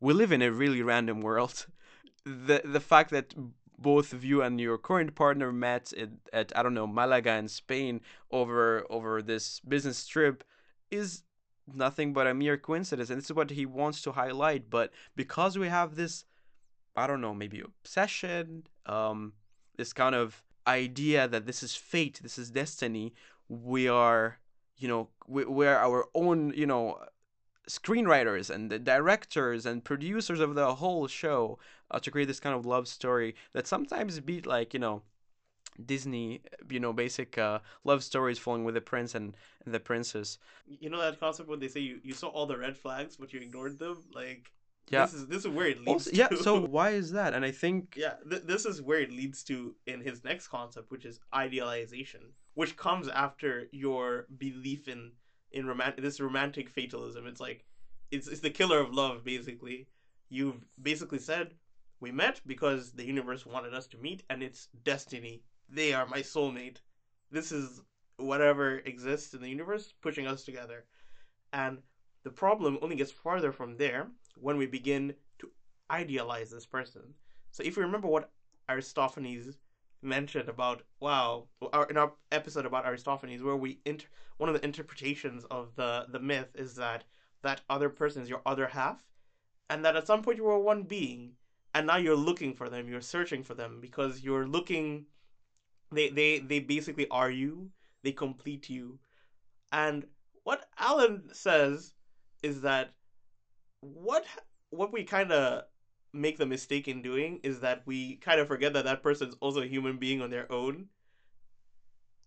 We 0.00 0.14
live 0.14 0.30
in 0.30 0.42
a 0.42 0.52
really 0.52 0.82
random 0.82 1.20
world. 1.20 1.66
The 2.24 2.60
the 2.62 2.80
fact 2.80 3.10
that 3.10 3.32
both 3.78 4.12
of 4.12 4.25
you 4.25 4.42
and 4.42 4.61
your 4.61 4.76
current 4.76 5.14
partner 5.14 5.52
met 5.52 5.92
at, 5.92 6.11
at 6.32 6.52
I 6.56 6.62
don't 6.62 6.75
know 6.75 6.87
Malaga 6.87 7.35
in 7.37 7.49
Spain 7.49 8.00
over 8.30 8.85
over 8.90 9.23
this 9.23 9.61
business 9.61 10.06
trip 10.06 10.44
is 10.90 11.23
nothing 11.73 12.12
but 12.12 12.26
a 12.26 12.35
mere 12.35 12.56
coincidence 12.56 13.11
and 13.11 13.18
this 13.18 13.26
is 13.26 13.35
what 13.35 13.50
he 13.50 13.66
wants 13.66 14.02
to 14.02 14.12
highlight. 14.12 14.68
But 14.70 14.92
because 15.14 15.56
we 15.58 15.68
have 15.68 15.94
this 15.94 16.25
I 16.97 17.06
don't 17.06 17.20
know 17.20 17.35
maybe 17.35 17.61
obsession 17.61 18.64
um 18.87 19.35
this 19.76 19.92
kind 19.92 20.14
of 20.14 20.42
idea 20.66 21.28
that 21.28 21.47
this 21.47 21.62
is 21.62 21.75
fate 21.75 22.20
this 22.23 22.38
is 22.38 22.50
destiny 22.50 23.14
we 23.49 23.88
are 23.88 24.38
you 24.76 24.88
know 24.88 25.08
we, 25.26 25.44
we're 25.44 25.76
our 25.76 26.06
own 26.14 26.52
you 26.54 26.66
know 26.66 26.99
screenwriters 27.68 28.50
and 28.50 28.70
the 28.70 28.78
directors 28.78 29.66
and 29.66 29.84
producers 29.84 30.40
of 30.40 30.54
the 30.54 30.76
whole 30.76 31.06
show 31.06 31.58
uh, 31.90 31.98
to 32.00 32.10
create 32.10 32.26
this 32.28 32.40
kind 32.40 32.54
of 32.56 32.64
love 32.66 32.88
story 32.88 33.34
that 33.52 33.66
sometimes 33.66 34.18
beat 34.20 34.46
like 34.46 34.72
you 34.75 34.80
know 34.80 35.02
Disney, 35.84 36.40
you 36.68 36.80
know, 36.80 36.92
basic 36.92 37.38
uh, 37.38 37.60
love 37.84 38.02
stories 38.02 38.38
falling 38.38 38.64
with 38.64 38.75
the 38.75 38.80
prince 38.80 39.14
and, 39.14 39.37
and 39.64 39.72
the 39.72 39.78
princess. 39.78 40.38
You 40.66 40.90
know 40.90 41.00
that 41.00 41.20
concept 41.20 41.48
when 41.48 41.60
they 41.60 41.68
say 41.68 41.80
you, 41.80 42.00
you 42.02 42.14
saw 42.14 42.28
all 42.28 42.46
the 42.46 42.58
red 42.58 42.76
flags 42.76 43.16
but 43.16 43.32
you 43.32 43.40
ignored 43.40 43.78
them? 43.78 43.98
Like 44.12 44.50
Yeah. 44.90 45.02
this 45.04 45.14
is 45.14 45.26
this 45.28 45.44
is 45.44 45.48
where 45.48 45.68
it 45.68 45.78
leads 45.78 45.87
Also, 45.87 46.10
to. 46.10 46.16
yeah. 46.16 46.28
So 46.40 46.60
why 46.78 46.90
is 46.90 47.12
that? 47.12 47.32
And 47.32 47.44
I 47.44 47.52
think 47.52 47.94
yeah, 47.96 48.14
th- 48.28 48.42
this 48.42 48.66
is 48.66 48.82
where 48.82 48.98
it 49.00 49.12
leads 49.12 49.44
to 49.44 49.76
in 49.87 50.00
his 50.00 50.25
next 50.25 50.48
concept, 50.48 50.90
which 50.90 51.04
is 51.04 51.20
idealization, 51.32 52.32
which 52.54 52.76
comes 52.76 53.08
after 53.08 53.68
your 53.70 54.26
belief 54.37 54.88
in 54.88 55.12
in 55.52 55.67
romantic 55.67 56.02
this 56.02 56.21
romantic 56.21 56.69
fatalism. 56.69 57.26
It's 57.26 57.40
like 57.40 57.64
it's 58.11 58.28
it's 58.28 58.40
the 58.40 58.50
killer 58.50 58.78
of 58.81 58.93
love, 58.93 59.25
basically. 59.25 59.88
You've 60.28 60.64
basically 60.81 61.19
said 61.19 61.55
we 62.00 62.12
met 62.12 62.40
because 62.47 62.93
the 62.93 63.07
universe 63.07 63.47
wanted 63.47 63.75
us 63.75 63.87
to 63.88 63.99
meet, 63.99 64.23
and 64.31 64.43
it's 64.43 64.69
destiny. 64.85 65.43
They 65.69 65.93
are 65.93 66.07
my 66.07 66.21
soulmate. 66.21 66.78
This 67.31 67.52
is 67.52 67.81
whatever 68.17 68.78
exists 68.78 69.35
in 69.35 69.40
the 69.40 69.49
universe 69.49 69.95
pushing 70.00 70.26
us 70.26 70.45
together, 70.45 70.85
and 71.52 71.78
the 72.25 72.31
problem 72.31 72.78
only 72.83 72.97
gets 72.97 73.12
farther 73.12 73.52
from 73.52 73.76
there 73.76 74.09
when 74.37 74.57
we 74.57 74.67
begin 74.67 75.14
to 75.38 75.50
idealize 75.90 76.50
this 76.50 76.67
person. 76.67 77.02
So 77.50 77.62
if 77.62 77.76
you 77.76 77.83
remember 77.83 78.09
what 78.09 78.31
Aristophanes 78.69 79.57
mentioned 80.02 80.49
about 80.49 80.83
wow, 81.00 81.47
our, 81.73 81.87
in 81.87 81.97
our 81.97 82.12
episode 82.33 82.67
about 82.67 82.87
Aristophanes, 82.87 83.43
where 83.43 83.57
we 83.57 83.81
inter- 83.85 84.09
one 84.37 84.49
of 84.49 84.55
the 84.55 84.64
interpretations 84.64 85.45
of 85.50 85.75
the 85.76 86.07
the 86.11 86.21
myth 86.21 86.49
is 86.55 86.75
that 86.76 87.05
that 87.43 87.61
other 87.71 87.88
person 87.88 88.23
is 88.23 88.28
your 88.28 88.43
other 88.47 88.69
half, 88.69 89.02
and 89.71 89.85
that 89.85 89.97
at 89.97 90.07
some 90.07 90.23
point 90.23 90.37
you 90.37 90.45
were 90.45 90.59
one 90.59 90.83
being, 90.83 91.33
and 91.75 91.87
now 91.87 91.97
you're 91.97 92.17
looking 92.17 92.55
for 92.55 92.69
them, 92.69 92.88
you're 92.88 93.00
searching 93.00 93.43
for 93.43 93.55
them 93.55 93.81
because 93.81 94.23
you're 94.23 94.47
looking. 94.47 95.07
They 95.93 96.09
they 96.11 96.38
they 96.38 96.61
basically 96.61 97.09
are 97.11 97.31
you. 97.31 97.71
They 98.02 98.12
complete 98.12 98.69
you, 98.71 98.99
and 99.73 100.07
what 100.45 100.67
Alain 100.78 101.25
says 101.33 101.93
is 102.43 102.61
that 102.62 102.93
what 103.81 104.25
what 104.71 104.93
we 104.93 105.05
kind 105.05 105.33
of 105.33 105.64
make 106.20 106.38
the 106.38 106.46
mistake 106.46 106.88
in 106.88 107.02
doing 107.02 107.40
is 107.42 107.60
that 107.60 107.82
we 107.87 108.16
kind 108.16 108.40
of 108.40 108.48
forget 108.48 108.72
that 108.72 108.84
that 108.84 109.02
person's 109.02 109.37
also 109.40 109.62
a 109.62 109.66
human 109.66 109.98
being 109.98 110.20
on 110.20 110.30
their 110.30 110.50
own 110.50 110.87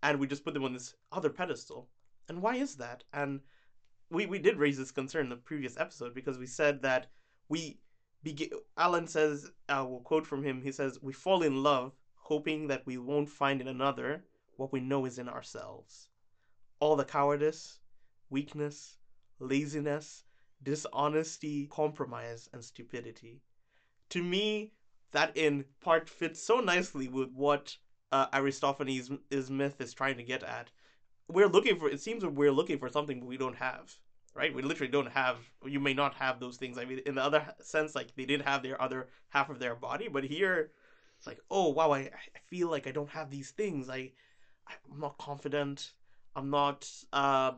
and 0.03 0.19
we 0.19 0.27
just 0.27 0.43
put 0.43 0.53
them 0.53 0.63
on 0.63 0.73
this 0.73 0.95
other 1.11 1.29
pedestal. 1.29 1.87
And 2.27 2.41
why 2.41 2.55
is 2.55 2.75
that? 2.77 3.03
And 3.13 3.41
we 4.09 4.25
we 4.25 4.39
did 4.39 4.57
raise 4.57 4.77
this 4.77 4.91
concern 4.91 5.25
in 5.25 5.29
the 5.29 5.35
previous 5.35 5.77
episode 5.79 6.13
because 6.13 6.37
we 6.37 6.47
said 6.47 6.81
that 6.81 7.07
we 7.49 7.79
begin 8.23 8.49
alain 8.77 9.07
says 9.07 9.49
uh, 9.69 9.79
i 9.79 9.81
will 9.81 10.01
quote 10.01 10.27
from 10.27 10.43
him 10.43 10.61
he 10.61 10.71
says 10.71 10.99
we 11.01 11.13
fall 11.13 11.41
in 11.41 11.63
love 11.63 11.93
hoping 12.15 12.67
that 12.67 12.85
we 12.85 12.97
won't 12.97 13.29
find 13.29 13.61
in 13.61 13.67
another 13.67 14.23
what 14.57 14.71
we 14.71 14.79
know 14.79 15.05
is 15.05 15.17
in 15.17 15.27
ourselves. 15.27 16.09
All 16.79 16.95
the 16.95 17.05
cowardice 17.05 17.79
weakness 18.29 18.97
laziness 19.39 20.23
dishonesty 20.63 21.67
compromise 21.67 22.47
and 22.53 22.63
stupidity 22.63 23.41
to 24.11 24.23
me, 24.23 24.71
that 25.11 25.35
in 25.35 25.65
part 25.81 26.09
fits 26.09 26.41
so 26.41 26.59
nicely 26.59 27.07
with 27.07 27.31
what 27.33 27.75
uh, 28.11 28.27
Aristophanes' 28.33 29.09
myth 29.49 29.79
is 29.79 29.93
trying 29.93 30.17
to 30.17 30.23
get 30.23 30.43
at. 30.43 30.69
We're 31.27 31.47
looking 31.47 31.77
for. 31.77 31.89
It 31.89 32.01
seems 32.01 32.25
we're 32.25 32.51
looking 32.51 32.77
for 32.77 32.89
something 32.89 33.25
we 33.25 33.37
don't 33.37 33.55
have, 33.55 33.93
right? 34.35 34.53
We 34.53 34.61
literally 34.61 34.91
don't 34.91 35.11
have. 35.11 35.37
You 35.65 35.79
may 35.79 35.93
not 35.93 36.13
have 36.15 36.39
those 36.39 36.57
things. 36.57 36.77
I 36.77 36.85
mean, 36.85 36.99
in 37.05 37.15
the 37.15 37.23
other 37.23 37.45
sense, 37.61 37.95
like 37.95 38.15
they 38.15 38.25
did 38.25 38.41
have 38.41 38.63
their 38.63 38.81
other 38.81 39.07
half 39.29 39.49
of 39.49 39.59
their 39.59 39.75
body, 39.75 40.07
but 40.09 40.23
here, 40.23 40.71
it's 41.17 41.27
like, 41.27 41.39
oh 41.49 41.69
wow, 41.69 41.91
I 41.93 41.99
I 41.99 42.39
feel 42.49 42.69
like 42.69 42.87
I 42.87 42.91
don't 42.91 43.09
have 43.09 43.29
these 43.29 43.51
things. 43.51 43.89
I 43.89 44.11
I'm 44.91 44.99
not 44.99 45.17
confident. 45.17 45.93
I'm 46.35 46.49
not. 46.49 46.89
Uh, 47.13 47.51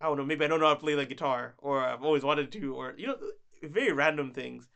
I 0.00 0.06
don't 0.06 0.16
know. 0.16 0.24
Maybe 0.24 0.44
I 0.44 0.48
don't 0.48 0.60
know 0.60 0.66
how 0.66 0.74
to 0.74 0.80
play 0.80 0.94
the 0.94 1.04
guitar, 1.06 1.54
or 1.58 1.80
I've 1.80 2.04
always 2.04 2.22
wanted 2.22 2.52
to, 2.52 2.74
or 2.74 2.94
you 2.96 3.08
know, 3.08 3.16
very 3.62 3.92
random 3.92 4.32
things, 4.32 4.68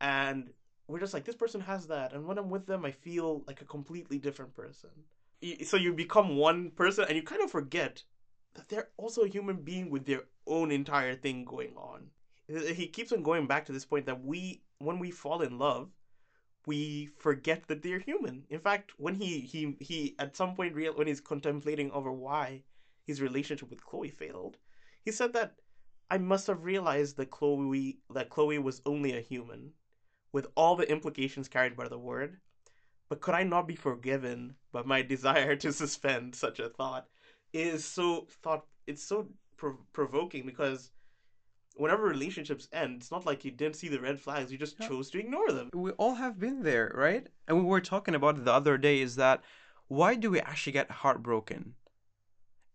and 0.00 0.50
we're 0.88 0.98
just 0.98 1.14
like 1.14 1.24
this 1.24 1.36
person 1.36 1.60
has 1.60 1.86
that 1.86 2.12
and 2.12 2.26
when 2.26 2.38
i'm 2.38 2.50
with 2.50 2.66
them 2.66 2.84
i 2.84 2.90
feel 2.90 3.44
like 3.46 3.60
a 3.60 3.64
completely 3.64 4.18
different 4.18 4.54
person. 4.56 4.90
So 5.64 5.76
you 5.76 5.92
become 5.92 6.36
one 6.36 6.70
person 6.70 7.04
and 7.06 7.16
you 7.16 7.22
kind 7.22 7.42
of 7.42 7.50
forget 7.50 8.02
that 8.54 8.68
they're 8.68 8.88
also 8.96 9.22
a 9.22 9.28
human 9.28 9.62
being 9.62 9.88
with 9.88 10.04
their 10.04 10.22
own 10.48 10.72
entire 10.72 11.14
thing 11.14 11.44
going 11.44 11.76
on. 11.76 12.10
He 12.48 12.88
keeps 12.88 13.12
on 13.12 13.22
going 13.22 13.46
back 13.46 13.64
to 13.66 13.72
this 13.72 13.84
point 13.84 14.06
that 14.06 14.24
we 14.24 14.62
when 14.78 14.98
we 14.98 15.12
fall 15.12 15.42
in 15.42 15.58
love 15.58 15.90
we 16.66 17.06
forget 17.18 17.68
that 17.68 17.82
they're 17.82 18.00
human. 18.00 18.44
In 18.50 18.58
fact 18.58 18.92
when 18.96 19.14
he 19.14 19.40
he 19.40 19.76
he 19.78 20.16
at 20.18 20.36
some 20.36 20.56
point 20.56 20.74
real 20.74 20.94
when 20.94 21.06
he's 21.06 21.20
contemplating 21.20 21.92
over 21.92 22.10
why 22.10 22.62
his 23.06 23.22
relationship 23.22 23.70
with 23.70 23.84
chloe 23.84 24.10
failed 24.10 24.56
he 25.04 25.10
said 25.10 25.32
that 25.32 25.54
i 26.10 26.18
must 26.18 26.46
have 26.46 26.64
realized 26.64 27.16
that 27.16 27.30
chloe 27.30 27.98
that 28.12 28.28
chloe 28.28 28.58
was 28.58 28.82
only 28.84 29.16
a 29.16 29.20
human 29.20 29.72
with 30.32 30.46
all 30.54 30.76
the 30.76 30.90
implications 30.90 31.48
carried 31.48 31.76
by 31.76 31.88
the 31.88 31.98
word, 31.98 32.38
but 33.08 33.20
could 33.20 33.34
I 33.34 33.42
not 33.42 33.66
be 33.66 33.76
forgiven 33.76 34.54
by 34.72 34.82
my 34.82 35.02
desire 35.14 35.56
to 35.56 35.72
suspend 35.72 36.34
such 36.34 36.58
a 36.60 36.68
thought? 36.68 37.06
It 37.52 37.66
is 37.66 37.84
so 37.84 38.26
thought. 38.42 38.66
It's 38.86 39.02
so 39.02 39.28
prov- 39.56 39.84
provoking 39.92 40.44
because 40.46 40.90
whenever 41.76 42.04
relationships 42.04 42.68
end, 42.72 42.96
it's 43.00 43.10
not 43.10 43.24
like 43.26 43.44
you 43.44 43.50
didn't 43.50 43.76
see 43.76 43.88
the 43.88 44.00
red 44.00 44.20
flags; 44.20 44.52
you 44.52 44.58
just 44.58 44.78
Yeah. 44.80 44.88
chose 44.88 45.10
to 45.10 45.18
ignore 45.18 45.50
them. 45.52 45.70
we 45.74 45.92
all 45.92 46.14
have 46.14 46.38
been 46.38 46.62
there, 46.62 46.92
right? 46.94 47.26
And 47.46 47.58
we 47.58 47.64
were 47.64 47.80
talking 47.80 48.14
about 48.14 48.36
it 48.38 48.44
the 48.44 48.52
other 48.52 48.76
day 48.78 49.00
is 49.00 49.16
that 49.16 49.42
why 49.86 50.14
do 50.14 50.30
we 50.30 50.40
actually 50.40 50.72
get 50.72 50.90
heartbroken? 50.90 51.74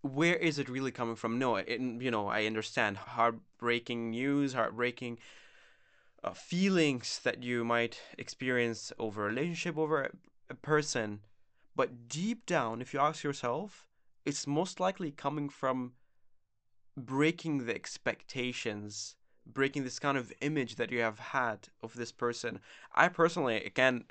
Where 0.01 0.35
is 0.35 0.59
it 0.59 0.67
really 0.67 0.91
coming 0.91 1.15
from? 1.15 1.39
No, 1.39 1.55
it, 1.55 1.79
you 1.79 2.11
know, 2.11 2.27
I 2.27 2.45
understand 2.45 2.97
heartbreaking 2.97 4.09
news, 4.09 4.53
heartbreaking 4.53 5.19
uh, 6.23 6.31
feelings 6.31 7.19
that 7.23 7.43
you 7.43 7.63
might 7.65 7.99
experience 8.17 8.93
over 8.97 9.25
a 9.25 9.29
relationship, 9.29 9.77
over 9.77 10.03
a, 10.03 10.09
a 10.49 10.55
person. 10.55 11.19
But 11.75 12.07
deep 12.07 12.45
down, 12.45 12.81
if 12.81 12.93
you 12.93 12.99
ask 12.99 13.23
yourself, 13.23 13.87
it's 14.25 14.47
most 14.47 14.79
likely 14.79 15.11
coming 15.11 15.49
from 15.49 15.93
breaking 16.95 17.65
the 17.65 17.75
expectations, 17.75 19.15
breaking 19.45 19.83
this 19.83 19.99
kind 19.99 20.17
of 20.17 20.31
image 20.41 20.75
that 20.75 20.91
you 20.91 21.01
have 21.01 21.19
had 21.19 21.69
of 21.81 21.95
this 21.95 22.11
person. 22.11 22.59
I 22.93 23.07
personally, 23.09 23.63
again, 23.63 24.05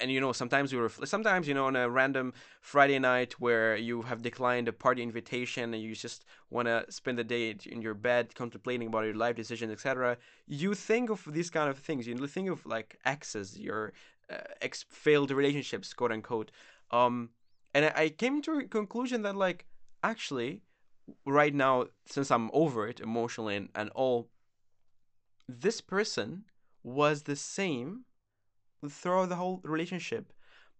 and 0.00 0.10
you 0.10 0.20
know, 0.20 0.32
sometimes 0.32 0.72
we 0.72 0.78
ref- 0.78 1.00
sometimes 1.04 1.48
you 1.48 1.54
know, 1.54 1.66
on 1.66 1.76
a 1.76 1.88
random 1.88 2.32
Friday 2.60 2.98
night 2.98 3.40
where 3.40 3.76
you 3.76 4.02
have 4.02 4.22
declined 4.22 4.68
a 4.68 4.72
party 4.72 5.02
invitation 5.02 5.74
and 5.74 5.82
you 5.82 5.94
just 5.94 6.24
want 6.50 6.66
to 6.66 6.84
spend 6.88 7.18
the 7.18 7.24
day 7.24 7.54
in 7.66 7.82
your 7.82 7.94
bed 7.94 8.34
contemplating 8.34 8.88
about 8.88 9.04
your 9.04 9.14
life 9.14 9.36
decisions, 9.36 9.72
etc. 9.72 10.16
You 10.46 10.74
think 10.74 11.10
of 11.10 11.26
these 11.30 11.50
kind 11.50 11.68
of 11.68 11.78
things. 11.78 12.06
You 12.06 12.26
think 12.26 12.48
of 12.50 12.64
like 12.66 12.98
exes, 13.04 13.58
your 13.58 13.92
uh, 14.30 14.36
ex 14.60 14.84
failed 14.88 15.30
relationships, 15.30 15.92
quote 15.92 16.12
unquote. 16.12 16.50
Um, 16.90 17.30
and 17.74 17.86
I, 17.86 17.92
I 17.96 18.08
came 18.08 18.42
to 18.42 18.58
a 18.58 18.64
conclusion 18.64 19.22
that 19.22 19.36
like 19.36 19.66
actually 20.02 20.62
right 21.26 21.54
now 21.54 21.86
since 22.06 22.30
i'm 22.30 22.50
over 22.52 22.86
it 22.86 23.00
emotionally 23.00 23.56
and, 23.56 23.68
and 23.74 23.90
all 23.90 24.28
this 25.48 25.80
person 25.80 26.44
was 26.82 27.22
the 27.22 27.36
same 27.36 28.04
throughout 28.88 29.28
the 29.28 29.36
whole 29.36 29.60
relationship. 29.64 30.32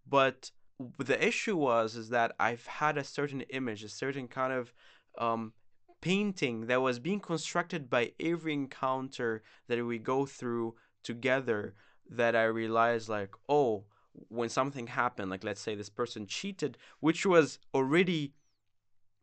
But 0.07 0.51
the 0.97 1.25
issue 1.25 1.55
was 1.55 1.95
is 1.95 2.09
that 2.09 2.33
i've 2.39 2.65
had 2.65 2.97
a 2.97 3.03
certain 3.03 3.41
image 3.41 3.83
a 3.83 3.89
certain 3.89 4.27
kind 4.27 4.51
of 4.51 4.73
um, 5.17 5.53
painting 6.01 6.65
that 6.67 6.81
was 6.81 6.99
being 6.99 7.19
constructed 7.19 7.89
by 7.89 8.11
every 8.19 8.53
encounter 8.53 9.43
that 9.67 9.85
we 9.85 9.97
go 9.99 10.25
through 10.25 10.75
together 11.03 11.75
that 12.09 12.35
i 12.35 12.43
realized 12.43 13.07
like 13.07 13.33
oh 13.47 13.83
when 14.29 14.49
something 14.49 14.87
happened 14.87 15.29
like 15.29 15.43
let's 15.43 15.61
say 15.61 15.75
this 15.75 15.89
person 15.89 16.27
cheated 16.27 16.77
which 16.99 17.25
was 17.25 17.59
already 17.73 18.33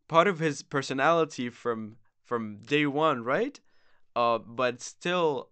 part 0.09 0.27
of 0.27 0.39
his 0.39 0.63
personality 0.63 1.49
from 1.49 1.97
from 2.25 2.59
day 2.67 2.87
one 2.87 3.23
right? 3.23 3.61
Uh 4.17 4.39
but 4.39 4.81
still 4.81 5.51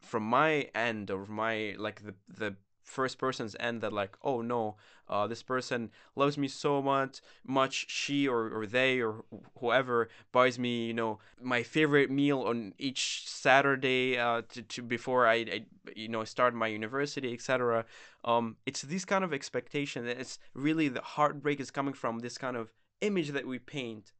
from 0.00 0.22
my 0.22 0.68
end 0.74 1.10
or 1.10 1.24
my 1.26 1.74
like 1.78 2.02
the 2.04 2.14
the 2.28 2.54
first 2.84 3.18
person's 3.18 3.56
end 3.58 3.80
that 3.80 3.92
like 3.92 4.16
oh 4.22 4.42
no 4.42 4.76
uh 5.08 5.26
this 5.26 5.42
person 5.42 5.90
loves 6.14 6.38
me 6.38 6.46
so 6.46 6.80
much 6.80 7.20
much 7.46 7.86
she 7.88 8.28
or, 8.28 8.48
or 8.56 8.66
they 8.66 9.00
or 9.00 9.24
whoever 9.58 10.08
buys 10.32 10.58
me 10.58 10.86
you 10.86 10.94
know 10.94 11.18
my 11.42 11.62
favorite 11.62 12.10
meal 12.10 12.42
on 12.42 12.72
each 12.78 13.24
saturday 13.26 14.18
uh 14.18 14.42
to, 14.48 14.62
to 14.62 14.82
before 14.82 15.26
I, 15.26 15.34
I 15.34 15.64
you 15.96 16.08
know 16.08 16.24
start 16.24 16.54
my 16.54 16.68
university 16.68 17.32
etc 17.32 17.84
um 18.24 18.56
it's 18.66 18.82
this 18.82 19.04
kind 19.04 19.24
of 19.24 19.32
expectation 19.32 20.04
that 20.04 20.20
it's 20.20 20.38
really 20.54 20.88
the 20.88 21.00
heartbreak 21.00 21.58
is 21.58 21.70
coming 21.70 21.94
from 21.94 22.20
this 22.20 22.38
kind 22.38 22.56
of 22.56 22.70
image 23.00 23.30
that 23.30 23.46
we 23.46 23.58
paint 23.58 24.12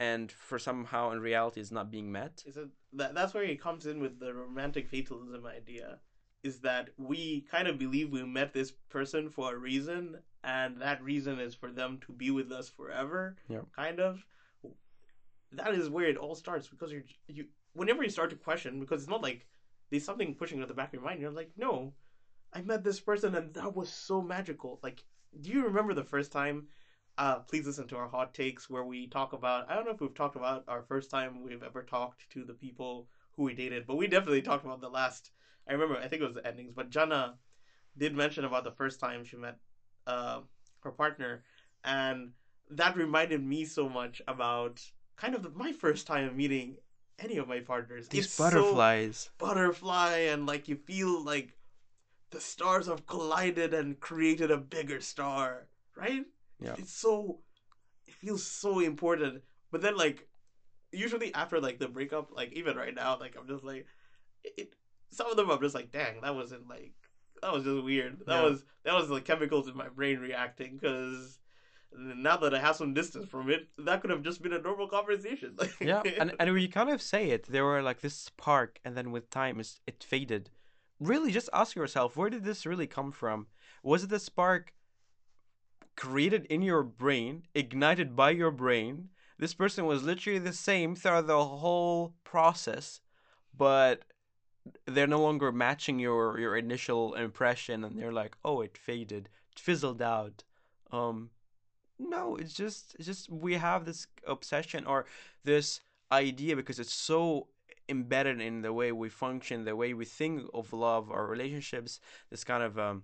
and 0.00 0.32
for 0.32 0.58
somehow 0.58 1.10
in 1.12 1.20
reality 1.20 1.60
is 1.60 1.70
not 1.70 1.90
being 1.90 2.10
met. 2.10 2.42
Is 2.46 2.56
it 2.56 2.68
that 2.94 3.14
that's 3.14 3.34
where 3.34 3.44
he 3.44 3.54
comes 3.54 3.86
in 3.86 4.00
with 4.00 4.18
the 4.18 4.32
romantic 4.32 4.88
fatalism 4.88 5.44
idea? 5.46 5.98
Is 6.42 6.60
that 6.60 6.88
we 6.96 7.46
kind 7.50 7.68
of 7.68 7.78
believe 7.78 8.10
we 8.10 8.24
met 8.24 8.54
this 8.54 8.72
person 8.88 9.28
for 9.28 9.54
a 9.54 9.58
reason, 9.58 10.16
and 10.42 10.80
that 10.80 11.02
reason 11.02 11.38
is 11.38 11.54
for 11.54 11.70
them 11.70 11.98
to 12.06 12.12
be 12.12 12.30
with 12.30 12.50
us 12.50 12.68
forever. 12.68 13.36
Yeah. 13.48 13.60
Kind 13.76 14.00
of. 14.00 14.24
That 15.52 15.74
is 15.74 15.90
where 15.90 16.06
it 16.06 16.16
all 16.16 16.34
starts 16.34 16.68
because 16.68 16.92
you're 16.92 17.02
you 17.26 17.46
whenever 17.72 18.02
you 18.02 18.10
start 18.10 18.30
to 18.30 18.36
question 18.36 18.80
because 18.80 19.02
it's 19.02 19.10
not 19.10 19.22
like 19.22 19.46
there's 19.90 20.04
something 20.04 20.34
pushing 20.34 20.62
at 20.62 20.68
the 20.68 20.74
back 20.74 20.88
of 20.88 20.94
your 20.94 21.02
mind. 21.02 21.20
You're 21.20 21.30
like, 21.30 21.50
no, 21.56 21.92
I 22.52 22.62
met 22.62 22.84
this 22.84 23.00
person 23.00 23.34
and 23.34 23.52
that 23.54 23.74
was 23.74 23.90
so 23.90 24.22
magical. 24.22 24.78
Like, 24.82 25.02
do 25.40 25.50
you 25.50 25.64
remember 25.64 25.94
the 25.94 26.04
first 26.04 26.32
time? 26.32 26.68
Uh, 27.18 27.40
please 27.40 27.66
listen 27.66 27.86
to 27.88 27.96
our 27.96 28.08
hot 28.08 28.32
takes 28.32 28.70
where 28.70 28.84
we 28.84 29.06
talk 29.06 29.32
about. 29.32 29.68
I 29.68 29.74
don't 29.74 29.84
know 29.84 29.90
if 29.90 30.00
we've 30.00 30.14
talked 30.14 30.36
about 30.36 30.64
our 30.68 30.82
first 30.82 31.10
time 31.10 31.42
we've 31.42 31.62
ever 31.62 31.82
talked 31.82 32.30
to 32.30 32.44
the 32.44 32.54
people 32.54 33.08
who 33.32 33.42
we 33.42 33.52
dated, 33.52 33.86
but 33.86 33.96
we 33.96 34.06
definitely 34.06 34.42
talked 34.42 34.64
about 34.64 34.80
the 34.80 34.88
last. 34.88 35.32
I 35.70 35.74
remember. 35.74 35.96
I 35.96 36.08
think 36.08 36.20
it 36.20 36.26
was 36.26 36.34
the 36.34 36.46
endings, 36.46 36.72
but 36.74 36.90
Jana 36.90 37.36
did 37.96 38.14
mention 38.14 38.44
about 38.44 38.64
the 38.64 38.72
first 38.72 38.98
time 38.98 39.24
she 39.24 39.36
met 39.36 39.56
uh, 40.06 40.40
her 40.82 40.90
partner, 40.90 41.42
and 41.84 42.30
that 42.70 42.96
reminded 42.96 43.42
me 43.42 43.64
so 43.64 43.88
much 43.88 44.20
about 44.26 44.82
kind 45.16 45.34
of 45.34 45.42
the, 45.42 45.50
my 45.50 45.72
first 45.72 46.06
time 46.08 46.36
meeting 46.36 46.76
any 47.20 47.36
of 47.36 47.46
my 47.46 47.60
partners. 47.60 48.08
These 48.08 48.26
It's 48.26 48.34
so 48.34 48.42
butterflies. 48.44 49.30
butterfly 49.38 50.16
and 50.18 50.46
like 50.46 50.66
you 50.68 50.76
feel 50.76 51.22
like 51.22 51.54
the 52.30 52.40
stars 52.40 52.86
have 52.86 53.06
collided 53.06 53.72
and 53.74 54.00
created 54.00 54.50
a 54.50 54.58
bigger 54.58 55.00
star, 55.00 55.68
right? 55.96 56.22
Yeah. 56.60 56.74
It's 56.78 56.92
so 56.92 57.38
it 58.08 58.14
feels 58.14 58.44
so 58.44 58.80
important. 58.80 59.42
But 59.70 59.82
then 59.82 59.96
like 59.96 60.26
usually 60.92 61.32
after 61.34 61.60
like 61.60 61.78
the 61.78 61.88
breakup, 61.88 62.30
like 62.32 62.52
even 62.52 62.76
right 62.76 62.94
now, 62.94 63.16
like 63.18 63.36
I'm 63.38 63.46
just 63.46 63.64
like 63.64 63.86
it 64.44 64.74
some 65.10 65.30
of 65.30 65.36
them 65.36 65.50
I'm 65.50 65.60
just 65.60 65.74
like, 65.74 65.90
dang, 65.90 66.20
that 66.22 66.34
wasn't 66.34 66.68
like 66.68 66.94
that 67.42 67.52
was 67.52 67.64
just 67.64 67.82
weird. 67.84 68.18
That 68.26 68.36
Yeah. 68.36 68.42
was 68.42 68.64
that 68.84 68.94
was 68.94 69.10
like 69.10 69.24
chemicals 69.24 69.68
in 69.68 69.76
my 69.76 69.88
brain 69.88 70.18
reacting 70.18 70.78
because 70.80 71.38
now 71.92 72.36
that 72.36 72.54
I 72.54 72.60
have 72.60 72.76
some 72.76 72.94
distance 72.94 73.28
from 73.28 73.50
it, 73.50 73.68
that 73.78 74.00
could 74.00 74.10
have 74.10 74.22
just 74.22 74.42
been 74.42 74.52
a 74.52 74.60
normal 74.60 74.88
conversation. 74.88 75.56
Yeah, 75.80 76.02
and 76.18 76.32
and 76.38 76.52
when 76.52 76.62
you 76.62 76.68
kind 76.68 76.90
of 76.90 77.02
say 77.02 77.30
it, 77.30 77.44
there 77.44 77.64
were 77.64 77.82
like 77.82 78.00
this 78.00 78.14
spark, 78.14 78.78
and 78.84 78.96
then 78.96 79.10
with 79.10 79.30
time, 79.30 79.58
it's, 79.60 79.80
it 79.86 80.04
faded. 80.04 80.50
Really, 81.00 81.32
just 81.32 81.48
ask 81.52 81.74
yourself, 81.74 82.16
where 82.16 82.30
did 82.30 82.44
this 82.44 82.66
really 82.66 82.86
come 82.86 83.10
from? 83.10 83.46
Was 83.82 84.04
it 84.04 84.10
the 84.10 84.20
spark 84.20 84.74
created 85.96 86.46
in 86.46 86.62
your 86.62 86.82
brain, 86.82 87.44
ignited 87.54 88.14
by 88.14 88.30
your 88.30 88.50
brain? 88.50 89.08
This 89.38 89.54
person 89.54 89.86
was 89.86 90.02
literally 90.02 90.38
the 90.38 90.52
same 90.52 90.94
throughout 90.94 91.26
the 91.26 91.42
whole 91.44 92.14
process, 92.24 93.00
but 93.56 94.04
they're 94.86 95.06
no 95.06 95.22
longer 95.22 95.52
matching 95.52 95.98
your 95.98 96.38
your 96.38 96.56
initial 96.56 97.14
impression, 97.14 97.84
and 97.84 97.98
they're 97.98 98.12
like, 98.12 98.36
oh, 98.44 98.60
it 98.60 98.76
faded, 98.76 99.28
it 99.52 99.58
fizzled 99.58 100.02
out. 100.02 100.44
Um, 100.92 101.30
no, 101.98 102.36
it's 102.36 102.54
just 102.54 102.94
it's 102.96 103.06
just 103.06 103.30
we 103.30 103.54
have 103.54 103.84
this 103.84 104.06
obsession 104.26 104.86
or 104.86 105.06
this 105.44 105.80
idea 106.12 106.56
because 106.56 106.78
it's 106.78 106.92
so 106.92 107.48
embedded 107.88 108.40
in 108.40 108.62
the 108.62 108.72
way 108.72 108.92
we 108.92 109.08
function, 109.08 109.64
the 109.64 109.76
way 109.76 109.94
we 109.94 110.04
think 110.04 110.48
of 110.54 110.72
love 110.72 111.10
or 111.10 111.26
relationships, 111.26 112.00
this 112.30 112.44
kind 112.44 112.62
of 112.62 112.78
um 112.78 113.02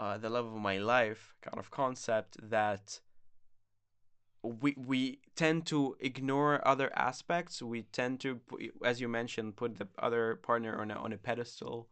uh 0.00 0.16
the 0.18 0.30
love 0.30 0.46
of 0.46 0.54
my 0.54 0.78
life 0.78 1.34
kind 1.42 1.58
of 1.58 1.70
concept 1.70 2.36
that 2.50 3.00
we 4.42 4.74
we 4.76 5.18
tend 5.36 5.66
to 5.66 5.96
ignore 6.00 6.66
other 6.66 6.90
aspects. 6.96 7.62
We 7.62 7.82
tend 7.82 8.20
to, 8.20 8.40
as 8.84 9.00
you 9.00 9.08
mentioned, 9.08 9.56
put 9.56 9.78
the 9.78 9.88
other 9.98 10.36
partner 10.36 10.80
on 10.80 10.90
a 10.90 10.94
on 10.94 11.12
a 11.12 11.18
pedestal. 11.18 11.88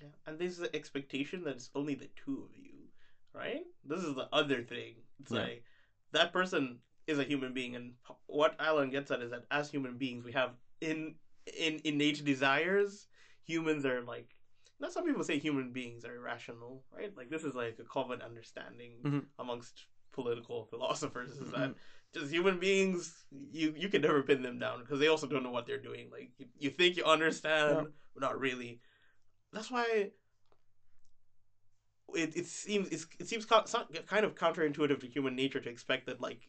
Yeah, 0.00 0.08
and 0.26 0.38
this 0.38 0.52
is 0.52 0.58
the 0.58 0.74
expectation 0.74 1.44
that 1.44 1.54
it's 1.56 1.70
only 1.74 1.94
the 1.94 2.08
two 2.16 2.48
of 2.48 2.56
you, 2.56 2.88
right? 3.32 3.62
This 3.84 4.02
is 4.02 4.14
the 4.14 4.28
other 4.32 4.62
thing. 4.62 4.96
It's 5.20 5.30
Yeah. 5.30 5.42
like 5.42 5.64
that 6.12 6.32
person 6.32 6.80
is 7.06 7.18
a 7.18 7.24
human 7.24 7.52
being, 7.52 7.76
and 7.76 7.92
what 8.26 8.56
Alain 8.58 8.90
gets 8.90 9.10
at 9.10 9.22
is 9.22 9.30
that 9.30 9.44
as 9.50 9.70
human 9.70 9.96
beings, 9.98 10.24
we 10.24 10.32
have 10.32 10.52
in 10.80 11.14
in 11.46 11.80
innate 11.84 12.24
desires. 12.24 13.06
Humans 13.44 13.84
are 13.84 14.00
like. 14.02 14.34
Now, 14.80 14.88
some 14.88 15.04
people 15.06 15.22
say 15.22 15.38
human 15.38 15.70
beings 15.72 16.04
are 16.04 16.16
irrational, 16.16 16.84
right? 16.90 17.16
Like 17.16 17.30
this 17.30 17.44
is 17.44 17.54
like 17.54 17.78
a 17.78 17.84
common 17.84 18.20
understanding 18.20 19.02
Mhm. 19.04 19.26
amongst 19.38 19.86
political 20.14 20.64
philosophers 20.70 21.30
is 21.32 21.48
Mm-hmm. 21.48 21.60
that 21.60 21.74
just 22.14 22.32
human 22.32 22.58
beings, 22.60 23.12
you 23.52 23.74
you 23.76 23.88
can 23.88 24.02
never 24.02 24.22
pin 24.22 24.42
them 24.42 24.58
down 24.58 24.80
because 24.80 25.00
they 25.00 25.08
also 25.08 25.26
don't 25.26 25.42
know 25.42 25.50
what 25.50 25.66
they're 25.66 25.78
doing. 25.90 26.08
Like 26.10 26.30
you, 26.38 26.46
you 26.58 26.70
think 26.70 26.96
you 26.96 27.04
understand, 27.04 27.76
Yeah. 27.76 27.84
but 28.14 28.22
not 28.22 28.38
really. 28.38 28.80
That's 29.52 29.70
why 29.70 30.10
it, 32.14 32.36
it 32.36 32.46
seems 32.46 32.88
it's, 32.90 33.06
it 33.18 33.28
seems 33.28 33.44
co- 33.44 33.64
kind 34.06 34.24
of 34.24 34.34
counterintuitive 34.34 35.00
to 35.00 35.08
human 35.08 35.34
nature 35.34 35.60
to 35.60 35.68
expect 35.68 36.06
that 36.06 36.20
like 36.20 36.48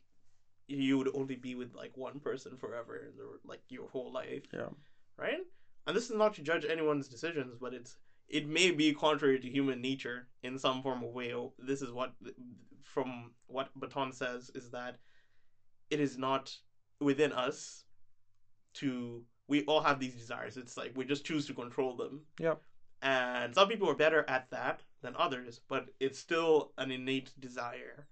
you 0.68 0.98
would 0.98 1.10
only 1.14 1.36
be 1.36 1.56
with 1.56 1.74
like 1.76 1.92
one 1.96 2.20
person 2.20 2.58
forever 2.58 3.12
like 3.46 3.62
your 3.70 3.88
whole 3.90 4.12
life 4.12 4.44
Yeah. 4.54 4.70
right 5.18 5.40
and 5.88 5.96
this 5.96 6.10
is 6.10 6.16
not 6.16 6.34
to 6.36 6.42
judge 6.42 6.66
anyone's 6.66 7.08
decisions 7.08 7.58
but 7.60 7.74
it's 7.74 7.98
it 8.28 8.48
may 8.48 8.72
be 8.72 8.94
contrary 8.94 9.40
to 9.40 9.50
human 9.50 9.82
nature 9.82 10.28
in 10.44 10.58
some 10.58 10.82
form 10.82 11.04
of 11.04 11.12
way. 11.14 11.34
This 11.60 11.82
is 11.82 11.92
what 11.92 12.14
from 12.82 13.32
what 13.48 13.70
Botton 13.76 14.12
says 14.12 14.50
is 14.56 14.72
that 14.72 14.98
it 15.90 16.00
is 16.00 16.18
not 16.18 16.56
within 17.00 17.32
us 17.32 17.84
to 18.76 19.24
we 19.48 19.64
all 19.66 19.82
have 19.82 20.00
these 20.00 20.16
desires. 20.16 20.58
It's 20.58 20.76
like 20.78 20.94
we 20.96 21.06
just 21.06 21.26
choose 21.26 21.46
to 21.48 21.54
control 21.54 21.96
them. 21.96 22.22
Yep. 22.40 22.62
and 23.02 23.54
some 23.54 23.68
people 23.68 23.90
are 23.90 23.96
better 23.96 24.26
at 24.28 24.50
that 24.52 24.82
than 25.02 25.14
others 25.18 25.60
but 25.68 25.88
it's 26.00 26.18
still 26.18 26.72
an 26.78 26.90
innate 26.92 27.32
desire 27.40 28.08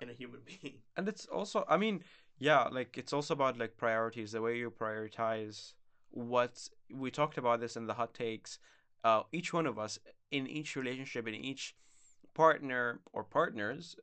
in 0.00 0.10
a 0.10 0.12
human 0.12 0.40
being. 0.46 0.74
And 0.96 1.08
it's 1.08 1.26
also 1.26 1.64
i 1.68 1.76
mean 1.76 2.04
yeah 2.38 2.64
like 2.70 2.98
it's 2.98 3.12
also 3.12 3.34
about 3.34 3.58
like 3.58 3.76
priorities 3.76 4.32
the 4.32 4.42
way 4.42 4.58
you 4.58 4.70
prioritize 4.70 5.72
what 6.10 6.68
we 6.92 7.10
talked 7.10 7.38
about 7.38 7.60
this 7.60 7.76
in 7.76 7.86
the 7.86 7.94
hot 7.94 8.14
takes 8.14 8.58
uh 9.08 9.22
each 9.38 9.50
one 9.58 9.66
of 9.66 9.76
us 9.78 9.98
in 10.30 10.44
each 10.58 10.70
relationship 10.80 11.24
in 11.28 11.34
each 11.34 11.64
partner 12.34 12.82
or 13.12 13.22
partners 13.24 13.96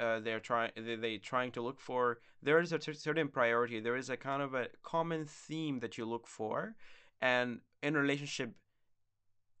uh, 0.00 0.20
they're 0.20 0.40
trying 0.40 0.70
they, 0.76 0.96
they 0.96 1.16
trying 1.18 1.50
to 1.50 1.60
look 1.60 1.80
for 1.80 2.18
there 2.42 2.60
is 2.60 2.72
a 2.72 2.80
certain 2.94 3.28
priority. 3.28 3.80
There 3.80 3.96
is 3.96 4.10
a 4.10 4.16
kind 4.16 4.42
of 4.42 4.54
a 4.54 4.68
common 4.82 5.24
theme 5.24 5.80
that 5.80 5.98
you 5.98 6.04
look 6.04 6.26
for. 6.26 6.74
And 7.20 7.60
in 7.82 7.94
relationship 7.94 8.52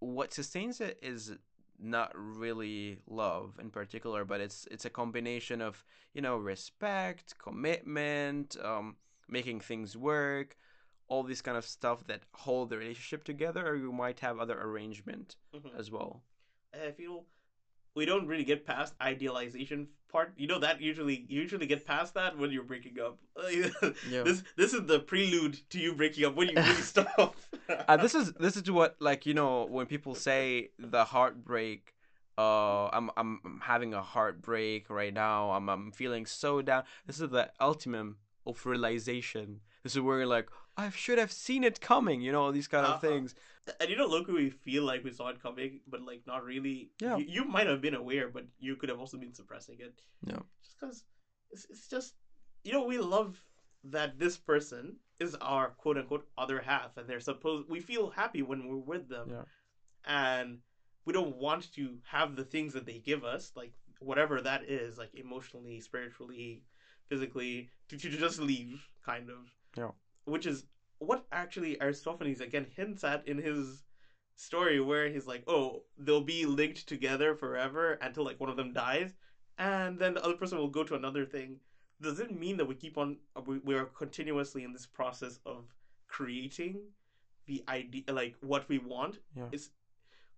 what 0.00 0.32
sustains 0.32 0.80
it 0.80 0.98
is 1.02 1.32
not 1.80 2.12
really 2.14 2.98
love 3.06 3.56
in 3.60 3.70
particular 3.70 4.24
but 4.24 4.40
it's 4.40 4.66
it's 4.70 4.84
a 4.84 4.90
combination 4.90 5.60
of 5.60 5.84
you 6.12 6.20
know 6.20 6.36
respect 6.36 7.34
commitment 7.38 8.56
um 8.64 8.96
making 9.28 9.60
things 9.60 9.96
work 9.96 10.56
all 11.08 11.22
these 11.22 11.40
kind 11.42 11.56
of 11.56 11.64
stuff 11.64 12.06
that 12.06 12.20
hold 12.34 12.70
the 12.70 12.76
relationship 12.76 13.24
together 13.24 13.66
or 13.66 13.76
you 13.76 13.92
might 13.92 14.20
have 14.20 14.38
other 14.38 14.60
arrangement 14.60 15.36
Mhm. 15.54 15.78
as 15.78 15.90
well 15.90 16.22
I 16.74 16.90
feel 16.92 17.24
we 17.94 18.04
don't 18.04 18.26
really 18.26 18.44
get 18.44 18.64
past 18.66 18.94
idealization 19.00 19.88
part. 20.12 20.32
You 20.36 20.46
know 20.46 20.58
that 20.60 20.80
usually 20.80 21.24
you 21.28 21.40
usually 21.40 21.66
get 21.66 21.84
past 21.86 22.14
that 22.14 22.36
when 22.38 22.50
you're 22.52 22.62
breaking 22.62 23.00
up. 23.00 23.18
Yeah. 24.08 24.22
This 24.22 24.44
this 24.56 24.72
is 24.74 24.86
the 24.86 25.00
prelude 25.00 25.58
to 25.70 25.78
you 25.80 25.94
breaking 25.94 26.24
up 26.26 26.34
when 26.36 26.48
you 26.50 26.56
really 26.56 26.82
stop. 26.94 27.34
uh, 27.68 27.96
this 27.96 28.14
is 28.14 28.32
this 28.34 28.56
is 28.56 28.70
what 28.70 28.96
like 29.00 29.24
you 29.26 29.34
know 29.34 29.64
when 29.64 29.86
people 29.86 30.14
say 30.14 30.70
the 30.78 31.04
heartbreak 31.06 31.94
uh 32.36 32.86
I'm, 32.92 33.10
I'm 33.16 33.40
I'm 33.44 33.60
having 33.64 33.94
a 33.94 34.02
heartbreak 34.02 34.88
right 34.90 35.12
now 35.12 35.50
i'm 35.50 35.68
i'm 35.68 35.90
feeling 35.90 36.24
so 36.26 36.62
down 36.62 36.84
this 37.06 37.18
is 37.20 37.28
the 37.30 37.50
ultimate 37.60 38.14
of 38.46 38.64
realization 38.64 39.60
this 39.88 39.96
is 39.96 40.02
where 40.02 40.18
you're 40.18 40.26
like 40.38 40.48
i 40.76 40.90
should 40.90 41.18
have 41.18 41.32
seen 41.32 41.64
it 41.64 41.80
coming 41.80 42.20
you 42.20 42.32
know 42.36 42.52
these 42.52 42.68
kind 42.68 42.84
of 42.86 42.92
Uh-huh. 42.96 43.08
things 43.08 43.34
and 43.80 43.90
you 43.90 43.96
know, 44.00 44.06
look, 44.06 44.28
we 44.28 44.48
feel 44.48 44.84
like 44.90 45.04
we 45.04 45.12
saw 45.12 45.28
it 45.28 45.42
coming, 45.42 45.80
but 45.86 46.00
like 46.00 46.22
not 46.26 46.42
really. 46.42 46.88
Yeah. 47.02 47.18
You, 47.18 47.24
you 47.36 47.44
might 47.44 47.66
have 47.66 47.82
been 47.82 47.94
aware, 47.94 48.28
but 48.36 48.44
you 48.58 48.76
could 48.76 48.88
have 48.88 48.98
also 48.98 49.18
been 49.18 49.34
suppressing 49.34 49.76
it. 49.88 50.00
Yeah. 50.30 50.40
Just 50.62 50.74
because 50.80 51.04
it's, 51.50 51.66
it's 51.72 51.86
just 51.86 52.14
you 52.64 52.72
know 52.72 52.84
we 52.92 52.96
love 52.96 53.44
that 53.84 54.18
this 54.18 54.38
person 54.38 54.96
is 55.20 55.34
our 55.42 55.66
quote 55.82 55.98
unquote 55.98 56.26
other 56.38 56.62
half, 56.62 56.96
and 56.96 57.06
they're 57.06 57.20
supposed 57.20 57.68
we 57.68 57.80
feel 57.80 58.08
happy 58.08 58.40
when 58.40 58.60
we're 58.68 58.86
with 58.92 59.04
them. 59.10 59.26
Yeah. 59.36 59.44
And 60.06 60.60
we 61.04 61.12
don't 61.12 61.36
want 61.36 61.70
to 61.74 61.98
have 62.04 62.36
the 62.36 62.44
things 62.44 62.72
that 62.72 62.86
they 62.86 63.00
give 63.10 63.22
us, 63.22 63.52
like 63.54 63.74
whatever 64.00 64.40
that 64.40 64.62
is, 64.64 64.96
like 64.96 65.14
emotionally, 65.14 65.80
spiritually, 65.80 66.62
physically, 67.10 67.68
to, 67.90 67.98
to 67.98 68.08
just 68.08 68.40
leave, 68.40 68.88
kind 69.04 69.28
of. 69.28 69.52
Yeah. 69.78 69.90
Which 70.24 70.46
is 70.46 70.66
what 70.98 71.26
actually 71.32 71.80
Aristophanes 71.80 72.40
again 72.40 72.66
hints 72.76 73.04
at 73.04 73.26
in 73.26 73.38
his 73.38 73.84
story, 74.36 74.80
where 74.80 75.08
he's 75.08 75.26
like, 75.26 75.44
"Oh, 75.46 75.84
they'll 75.96 76.20
be 76.20 76.44
linked 76.46 76.86
together 76.86 77.34
forever 77.34 77.98
until 78.02 78.24
like 78.24 78.40
one 78.40 78.50
of 78.50 78.56
them 78.56 78.72
dies, 78.72 79.14
and 79.56 79.98
then 79.98 80.14
the 80.14 80.24
other 80.24 80.34
person 80.36 80.58
will 80.58 80.68
go 80.68 80.84
to 80.84 80.94
another 80.94 81.24
thing." 81.24 81.60
does 82.00 82.20
it 82.20 82.30
mean 82.30 82.56
that 82.58 82.64
we 82.64 82.76
keep 82.76 82.96
on 82.96 83.16
uh, 83.34 83.40
we, 83.44 83.58
we 83.58 83.74
are 83.74 83.86
continuously 83.86 84.62
in 84.62 84.72
this 84.72 84.86
process 84.86 85.40
of 85.44 85.64
creating 86.06 86.80
the 87.46 87.64
idea 87.68 88.02
like 88.12 88.36
what 88.40 88.68
we 88.68 88.78
want 88.78 89.18
Yeah. 89.36 89.48
it's 89.50 89.70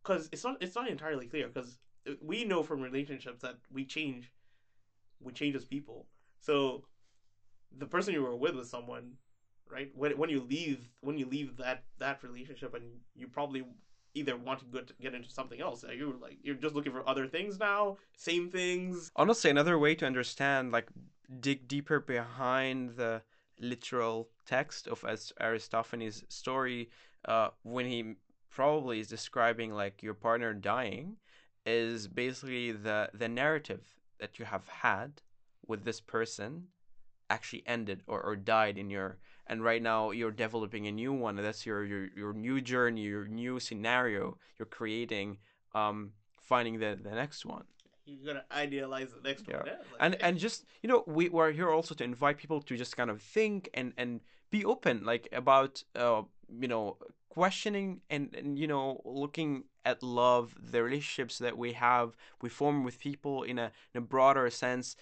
because 0.03 0.31
it's 0.33 0.43
not 0.43 0.57
it's 0.63 0.75
not 0.75 0.89
entirely 0.89 1.27
clear 1.27 1.49
because 1.49 1.79
we 2.23 2.45
know 2.45 2.63
from 2.63 2.81
relationships 2.81 3.43
that 3.43 3.57
we 3.71 3.85
change 3.85 4.33
we 5.21 5.35
change 5.35 5.55
as 5.55 5.67
people 5.67 6.07
so 6.41 6.85
the 7.77 7.87
person 7.87 8.15
you 8.15 8.23
were 8.23 8.37
with 8.37 8.55
was 8.55 8.71
someone 8.71 9.17
right? 9.71 9.91
When, 9.95 10.13
when 10.13 10.31
you 10.31 10.41
leave 10.49 10.89
when 11.01 11.19
you 11.19 11.27
leave 11.27 11.57
that 11.59 11.85
that 11.99 12.23
relationship 12.23 12.75
and 12.75 12.85
you 13.15 13.27
probably 13.27 13.65
either 14.15 14.37
want 14.37 14.59
to 14.59 14.65
go 14.67 14.81
to 14.81 14.93
get 15.01 15.15
into 15.15 15.31
something 15.31 15.61
else 15.61 15.85
you're 15.97 16.15
like 16.21 16.37
you're 16.43 16.57
just 16.57 16.75
looking 16.75 16.93
for 16.93 17.09
other 17.09 17.27
things 17.27 17.59
now? 17.59 17.97
Same 18.17 18.51
things? 18.51 19.11
Honestly 19.17 19.51
another 19.51 19.79
way 19.79 19.95
to 19.95 20.07
understand 20.07 20.73
like 20.73 20.89
dig 21.41 21.69
deeper 21.69 22.01
behind 22.01 22.97
the 22.97 23.23
literal 23.61 24.29
text 24.47 24.89
of 24.89 25.05
aristophanes 25.41 26.25
story 26.29 26.89
uh, 27.27 27.49
when 27.63 27.87
he 27.87 28.15
probably 28.51 29.01
is 29.01 29.07
describing 29.09 29.73
like 29.73 30.03
your 30.03 30.15
partner 30.15 30.53
dying 30.55 31.17
is 31.67 32.09
basically 32.09 32.73
the 32.73 33.11
the 33.15 33.29
narrative 33.29 33.87
that 34.19 34.39
you 34.39 34.45
have 34.45 34.67
had 34.69 35.23
with 35.67 35.85
this 35.85 36.01
person 36.01 36.65
actually 37.31 37.63
ended 37.67 38.03
or, 38.07 38.21
or 38.23 38.37
died 38.37 38.77
in 38.79 38.91
your 38.91 39.19
and 39.47 39.65
right 39.65 39.83
now 39.83 40.11
you're 40.11 40.31
developing 40.33 40.87
a 40.87 40.93
new 40.93 41.13
one 41.13 41.37
that's 41.37 41.65
your 41.67 41.85
your, 41.85 42.09
your 42.17 42.33
new 42.35 42.61
journey 42.61 43.03
your 43.03 43.27
new 43.27 43.61
scenario 43.61 44.37
you're 44.59 44.67
creating 44.67 45.39
um 45.75 46.13
finding 46.41 46.79
the 46.79 46.99
the 47.03 47.11
next 47.11 47.47
one 47.47 47.65
you're 48.07 48.27
gonna 48.27 48.45
idealize 48.53 49.11
the 49.13 49.21
next 49.29 49.47
Yeah. 49.49 49.57
one 49.59 49.67
yeah, 49.67 49.73
like, 49.73 50.01
and 50.01 50.15
hey, 50.15 50.21
and 50.29 50.39
just 50.39 50.65
you 50.83 50.89
know 50.89 51.05
we 51.07 51.29
we're 51.29 51.53
here 51.53 51.71
also 51.71 51.95
to 51.95 52.05
invite 52.05 52.39
people 52.39 52.61
to 52.63 52.77
just 52.77 52.97
kind 52.97 53.11
of 53.11 53.23
think 53.23 53.69
and 53.75 53.93
and 53.97 54.21
be 54.51 54.65
open 54.65 55.05
like 55.05 55.29
about 55.33 55.83
uh 55.95 56.23
you 56.61 56.69
know 56.69 56.97
questioning 57.29 58.01
and 58.11 58.35
and 58.35 58.59
you 58.59 58.67
know 58.67 59.01
looking 59.05 59.65
at 59.85 60.03
love 60.03 60.55
the 60.61 60.83
relationships 60.83 61.39
that 61.39 61.57
we 61.57 61.73
have 61.73 62.17
we 62.43 62.49
form 62.49 62.83
with 62.85 62.99
people 62.99 63.45
in 63.45 63.59
a 63.59 63.71
in 63.95 63.99
a 63.99 64.01
broader 64.01 64.51
sense 64.51 64.97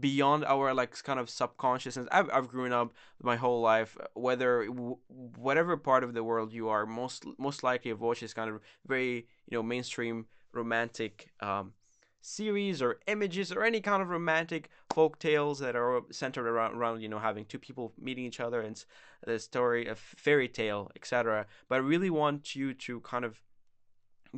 beyond 0.00 0.44
our 0.44 0.74
like 0.74 1.00
kind 1.02 1.20
of 1.20 1.30
subconsciousness 1.30 2.08
i've, 2.10 2.28
I've 2.32 2.48
grown 2.48 2.72
up 2.72 2.92
my 3.22 3.36
whole 3.36 3.60
life 3.60 3.96
whether 4.14 4.66
w- 4.66 4.98
whatever 5.08 5.76
part 5.76 6.02
of 6.02 6.12
the 6.14 6.24
world 6.24 6.52
you 6.52 6.68
are 6.68 6.86
most 6.86 7.24
most 7.38 7.62
likely 7.62 7.90
have 7.90 8.00
watched 8.00 8.20
this 8.20 8.34
kind 8.34 8.50
of 8.50 8.60
very 8.86 9.26
you 9.48 9.56
know 9.56 9.62
mainstream 9.62 10.26
romantic 10.52 11.30
um 11.40 11.72
series 12.20 12.82
or 12.82 12.98
images 13.06 13.52
or 13.52 13.62
any 13.62 13.80
kind 13.80 14.02
of 14.02 14.08
romantic 14.08 14.68
folk 14.92 15.16
tales 15.20 15.60
that 15.60 15.76
are 15.76 16.00
centered 16.10 16.48
around, 16.48 16.74
around 16.74 17.00
you 17.00 17.08
know 17.08 17.20
having 17.20 17.44
two 17.44 17.58
people 17.58 17.92
meeting 18.00 18.24
each 18.24 18.40
other 18.40 18.60
and 18.60 18.84
the 19.24 19.38
story 19.38 19.86
of 19.86 19.98
fairy 19.98 20.48
tale 20.48 20.90
etc 20.96 21.46
but 21.68 21.76
i 21.76 21.78
really 21.78 22.10
want 22.10 22.56
you 22.56 22.74
to 22.74 23.00
kind 23.00 23.24
of 23.24 23.40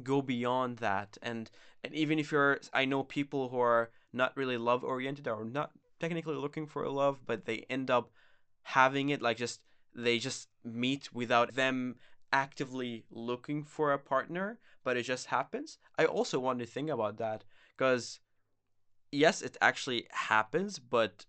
go 0.02 0.22
beyond 0.22 0.78
that. 0.78 1.18
And 1.22 1.50
and 1.84 1.94
even 1.94 2.18
if 2.18 2.32
you're 2.32 2.58
i 2.72 2.84
know 2.84 3.02
people 3.02 3.48
who 3.48 3.58
are 3.58 3.90
not 4.12 4.36
really 4.36 4.56
love 4.56 4.84
oriented 4.84 5.28
or 5.28 5.44
not 5.44 5.70
technically 6.00 6.34
looking 6.34 6.66
for 6.66 6.82
a 6.82 6.90
love 6.90 7.20
but 7.26 7.44
they 7.44 7.66
end 7.68 7.90
up 7.90 8.10
having 8.62 9.08
it 9.08 9.22
like 9.22 9.36
just 9.36 9.60
they 9.94 10.18
just 10.18 10.48
meet 10.64 11.12
without 11.12 11.54
them 11.54 11.96
actively 12.32 13.04
looking 13.10 13.64
for 13.64 13.92
a 13.92 13.98
partner 13.98 14.58
but 14.84 14.96
it 14.96 15.02
just 15.02 15.26
happens. 15.26 15.78
I 15.98 16.04
also 16.04 16.38
want 16.38 16.60
to 16.60 16.66
think 16.66 16.88
about 16.88 17.18
that 17.18 17.44
because 17.76 18.20
yes 19.10 19.42
it 19.42 19.56
actually 19.60 20.06
happens 20.10 20.78
but 20.78 21.26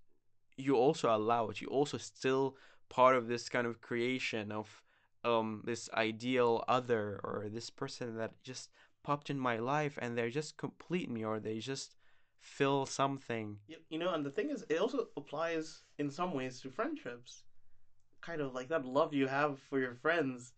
you 0.58 0.76
also 0.76 1.13
allow 1.15 1.50
it. 1.50 1.62
You 1.62 1.68
also 1.68 1.98
still 1.98 2.56
part 2.89 3.15
of 3.15 3.28
this 3.28 3.50
kind 3.50 3.65
of 3.65 3.82
creation 3.82 4.52
of 4.52 4.82
um 5.24 5.62
this 5.65 5.89
ideal 5.94 6.63
other 6.68 7.20
or 7.24 7.48
this 7.50 7.70
person 7.70 8.18
that 8.18 8.42
just 8.44 8.70
popped 9.04 9.30
in 9.30 9.39
my 9.39 9.58
life 9.58 9.98
and 10.02 10.18
they 10.18 10.30
just 10.30 10.58
complete 10.58 11.10
me 11.10 11.24
or 11.24 11.39
they 11.39 11.60
just 11.60 11.96
fill 12.39 12.86
something. 12.86 13.58
You, 13.89 13.99
know 13.99 14.13
and 14.13 14.25
the 14.25 14.32
thing 14.32 14.49
is 14.49 14.65
it 14.69 14.80
also 14.80 15.08
applies 15.17 15.82
in 15.97 16.10
some 16.10 16.34
ways 16.34 16.62
to 16.62 16.69
friendships. 16.69 17.43
Kind 18.21 18.41
of 18.41 18.54
like 18.54 18.69
that 18.69 18.86
love 18.86 19.13
you 19.13 19.28
have 19.28 19.60
for 19.69 19.80
your 19.80 19.95
friends 19.95 20.54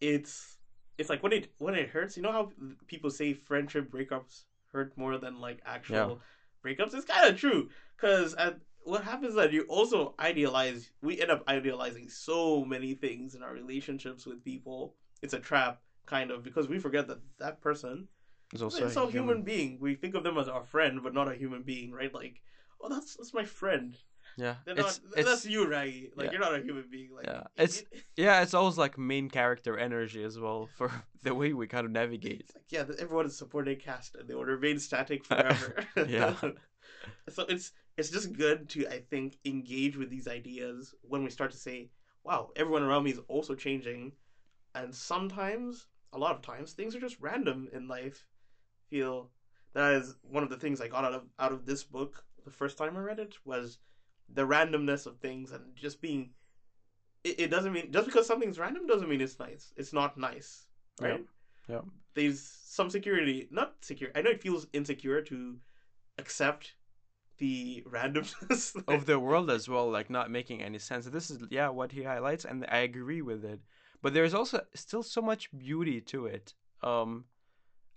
it's 0.00 0.58
it's 0.98 1.08
like 1.08 1.22
when 1.22 1.32
it 1.32 1.48
when 1.58 1.74
it 1.74 1.88
hurts 1.88 2.16
you 2.16 2.22
know 2.22 2.32
how 2.32 2.50
people 2.86 3.10
say 3.10 3.32
friendship 3.32 3.90
breakups 3.90 4.44
hurt 4.72 4.92
more 4.96 5.18
than 5.18 5.40
like 5.40 5.60
actual 5.64 6.20
breakups? 6.64 6.94
It's 6.94 7.04
kind 7.04 7.28
of 7.28 7.38
true 7.38 7.68
because 7.96 8.34
what 8.82 9.04
happens 9.04 9.30
is 9.30 9.34
that 9.36 9.52
you 9.52 9.62
also 9.62 10.14
idealize 10.18 10.90
we 11.00 11.20
end 11.20 11.30
up 11.30 11.44
idealizing 11.48 12.08
so 12.08 12.64
many 12.64 12.94
things 12.94 13.34
in 13.34 13.42
our 13.42 13.52
relationships 13.52 14.26
with 14.26 14.44
people. 14.44 14.94
It's 15.22 15.34
a 15.34 15.38
trap 15.38 15.80
kind 16.06 16.30
of 16.30 16.42
because 16.42 16.68
we 16.68 16.78
forget 16.78 17.08
that 17.08 17.18
that 17.38 17.60
person 17.60 18.08
it's 18.52 18.62
also 18.62 18.86
it's 18.86 18.96
a 18.96 19.06
human 19.10 19.42
being. 19.42 19.78
We 19.80 19.94
think 19.94 20.14
of 20.14 20.22
them 20.22 20.38
as 20.38 20.48
our 20.48 20.64
friend 20.64 21.00
but 21.02 21.14
not 21.14 21.28
a 21.30 21.34
human 21.34 21.62
being 21.62 21.92
right? 21.92 22.12
Like 22.14 22.40
oh 22.80 22.88
that's 22.88 23.16
that's 23.16 23.34
my 23.34 23.44
friend. 23.44 23.96
Yeah 24.36 24.56
they're 24.64 24.74
it's, 24.78 25.00
not 25.02 25.18
it's 25.18 25.28
that's 25.28 25.46
you 25.46 25.68
right 25.68 26.10
like 26.16 26.26
yeah. 26.26 26.32
you're 26.32 26.40
not 26.40 26.54
a 26.54 26.62
human 26.62 26.86
being. 26.90 27.10
Like 27.14 27.26
Yeah. 27.26 27.42
It's- 27.56 27.82
it- 27.92 28.04
yeah 28.16 28.42
it's 28.42 28.54
always 28.54 28.76
like 28.76 28.98
main 28.98 29.28
character 29.30 29.78
energy 29.78 30.22
as 30.24 30.38
well 30.38 30.68
for 30.76 30.90
the 31.22 31.34
way 31.34 31.52
we 31.52 31.66
kind 31.66 31.86
of 31.86 31.92
navigate 31.92 32.50
like 32.54 32.64
yeah 32.70 32.84
everyone 32.98 33.26
is 33.26 33.36
supporting 33.36 33.78
cast 33.78 34.14
and 34.16 34.28
they 34.28 34.34
will 34.34 34.44
remain 34.44 34.78
static 34.78 35.24
forever. 35.24 35.84
Yeah. 36.08 36.34
so 37.28 37.44
it's 37.48 37.72
it's 37.96 38.10
just 38.10 38.32
good 38.32 38.68
to 38.70 38.86
i 38.88 38.98
think 38.98 39.38
engage 39.44 39.96
with 39.96 40.10
these 40.10 40.26
ideas 40.26 40.94
when 41.02 41.22
we 41.24 41.30
start 41.30 41.50
to 41.52 41.56
say 41.56 41.90
wow 42.24 42.50
everyone 42.56 42.82
around 42.82 43.04
me 43.04 43.10
is 43.12 43.20
also 43.28 43.54
changing. 43.54 44.12
And 44.74 44.92
sometimes 44.92 45.86
a 46.12 46.18
lot 46.18 46.34
of 46.34 46.42
times 46.42 46.72
things 46.72 46.96
are 46.96 47.00
just 47.00 47.20
random 47.20 47.68
in 47.72 47.86
life 47.86 48.26
feel 48.90 49.30
that 49.74 49.92
is 49.94 50.14
one 50.22 50.42
of 50.42 50.50
the 50.50 50.56
things 50.56 50.80
i 50.80 50.88
got 50.88 51.04
out 51.04 51.12
of 51.12 51.22
out 51.38 51.52
of 51.52 51.66
this 51.66 51.84
book 51.84 52.24
the 52.44 52.50
first 52.50 52.78
time 52.78 52.96
i 52.96 53.00
read 53.00 53.18
it 53.18 53.34
was 53.44 53.78
the 54.32 54.46
randomness 54.46 55.06
of 55.06 55.18
things 55.18 55.52
and 55.52 55.62
just 55.74 56.00
being 56.00 56.30
it, 57.22 57.40
it 57.40 57.50
doesn't 57.50 57.72
mean 57.72 57.90
just 57.92 58.06
because 58.06 58.26
something's 58.26 58.58
random 58.58 58.86
doesn't 58.86 59.08
mean 59.08 59.20
it's 59.20 59.38
nice. 59.38 59.72
It's 59.76 59.92
not 59.92 60.16
nice 60.18 60.66
right? 61.00 61.24
Yeah. 61.68 61.80
there's 62.14 62.40
some 62.40 62.90
security 62.90 63.48
not 63.50 63.74
secure 63.80 64.10
i 64.14 64.22
know 64.22 64.30
it 64.30 64.42
feels 64.42 64.66
insecure 64.72 65.22
to 65.22 65.56
accept 66.18 66.74
the 67.38 67.82
randomness 67.90 68.80
of 68.88 69.06
the 69.06 69.18
world 69.18 69.50
as 69.50 69.68
well 69.68 69.90
like 69.90 70.08
not 70.08 70.30
making 70.30 70.62
any 70.62 70.78
sense. 70.78 71.06
This 71.06 71.30
is 71.30 71.42
yeah 71.50 71.68
what 71.68 71.92
he 71.92 72.02
highlights 72.02 72.44
and 72.44 72.64
i 72.70 72.78
agree 72.78 73.22
with 73.22 73.44
it. 73.44 73.60
But 74.02 74.14
there's 74.14 74.34
also 74.34 74.60
still 74.74 75.02
so 75.02 75.22
much 75.22 75.48
beauty 75.56 76.00
to 76.02 76.26
it. 76.26 76.54
Um 76.82 77.24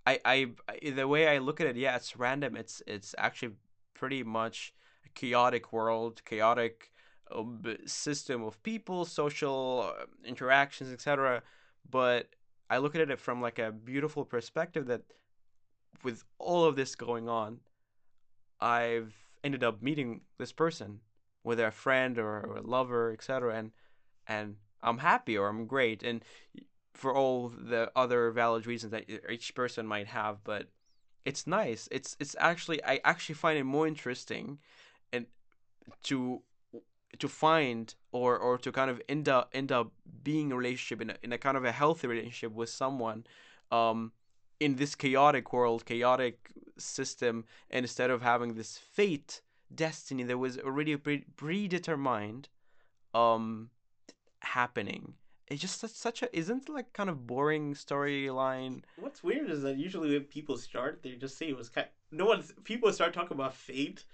I, 0.08 0.20
I 0.24 0.90
the 0.90 1.06
way 1.06 1.28
i 1.28 1.38
look 1.38 1.60
at 1.60 1.66
it 1.66 1.76
yeah 1.76 1.96
it's 1.96 2.16
random. 2.16 2.56
It's 2.56 2.82
it's 2.86 3.14
actually 3.18 3.54
pretty 3.94 4.22
much 4.22 4.72
a 5.04 5.08
chaotic 5.10 5.72
world 5.72 6.22
chaotic 6.24 6.92
uh, 7.30 7.44
system 7.84 8.42
of 8.42 8.62
people 8.62 9.04
social 9.04 9.92
uh, 9.92 10.04
interactions 10.24 10.92
etc 10.92 11.42
but 11.90 12.30
i 12.70 12.78
look 12.78 12.94
at 12.94 13.10
it 13.10 13.18
from 13.18 13.42
like 13.42 13.58
a 13.58 13.70
beautiful 13.70 14.24
perspective 14.24 14.86
that 14.86 15.02
with 16.04 16.24
all 16.38 16.64
of 16.64 16.76
this 16.76 16.94
going 16.94 17.28
on 17.28 17.60
i've 18.60 19.14
ended 19.44 19.62
up 19.62 19.82
meeting 19.82 20.22
this 20.38 20.52
person 20.52 21.00
whether 21.42 21.66
a 21.66 21.72
friend 21.72 22.18
or, 22.18 22.40
or 22.46 22.56
a 22.56 22.62
lover 22.62 23.12
etc 23.12 23.54
and 23.58 23.72
and 24.26 24.56
i'm 24.82 24.98
happy 24.98 25.36
or 25.36 25.48
i'm 25.48 25.66
great. 25.66 26.02
And 26.02 26.24
for 26.94 27.14
all 27.14 27.48
the 27.48 27.90
other 27.94 28.30
valid 28.30 28.66
reasons 28.66 28.90
that 28.90 29.04
each 29.30 29.54
person 29.54 29.86
might 29.86 30.08
have 30.08 30.42
but 30.44 30.68
it's 31.28 31.46
nice. 31.46 31.88
It's 31.90 32.16
it's 32.20 32.34
actually 32.38 32.82
i 32.84 33.00
actually 33.04 33.34
find 33.34 33.58
it 33.58 33.64
more 33.64 33.86
interesting 33.86 34.58
and 35.12 35.26
to 36.04 36.42
to 37.18 37.28
find 37.28 37.94
or 38.12 38.38
or 38.38 38.58
to 38.58 38.72
kind 38.72 38.90
of 38.90 39.00
end 39.08 39.28
up 39.28 39.50
end 39.52 39.70
up 39.70 39.92
being 40.22 40.52
a 40.52 40.56
relationship 40.56 41.00
in 41.02 41.10
a, 41.10 41.16
in 41.22 41.32
a 41.32 41.38
kind 41.38 41.56
of 41.56 41.64
a 41.64 41.72
healthy 41.72 42.06
relationship 42.06 42.52
with 42.52 42.70
someone 42.70 43.24
um 43.70 44.12
in 44.60 44.76
this 44.76 44.94
chaotic 44.94 45.52
world 45.52 45.84
chaotic 45.84 46.50
system 46.78 47.44
and 47.70 47.84
instead 47.84 48.10
of 48.10 48.22
having 48.22 48.54
this 48.54 48.78
fate 48.78 49.42
destiny 49.74 50.22
that 50.22 50.38
was 50.38 50.58
already 50.58 50.96
pre- 50.96 51.26
predetermined 51.36 52.48
um 53.14 53.70
happening 54.40 55.14
it's 55.50 55.60
just 55.60 55.80
such, 55.80 55.90
such 55.92 56.22
a 56.22 56.36
isn't 56.36 56.68
like 56.68 56.92
kind 56.92 57.10
of 57.10 57.26
boring 57.26 57.74
storyline 57.74 58.82
what's 58.96 59.22
weird 59.22 59.50
is 59.50 59.62
that 59.62 59.76
usually 59.76 60.10
when 60.10 60.24
people 60.24 60.56
start 60.56 61.00
they 61.02 61.12
just 61.12 61.36
say 61.38 61.48
it 61.48 61.56
was 61.56 61.68
kind 61.68 61.86
no 62.12 62.26
one's 62.26 62.52
people 62.64 62.92
start 62.92 63.12
talking 63.12 63.34
about 63.36 63.54
fate 63.54 64.04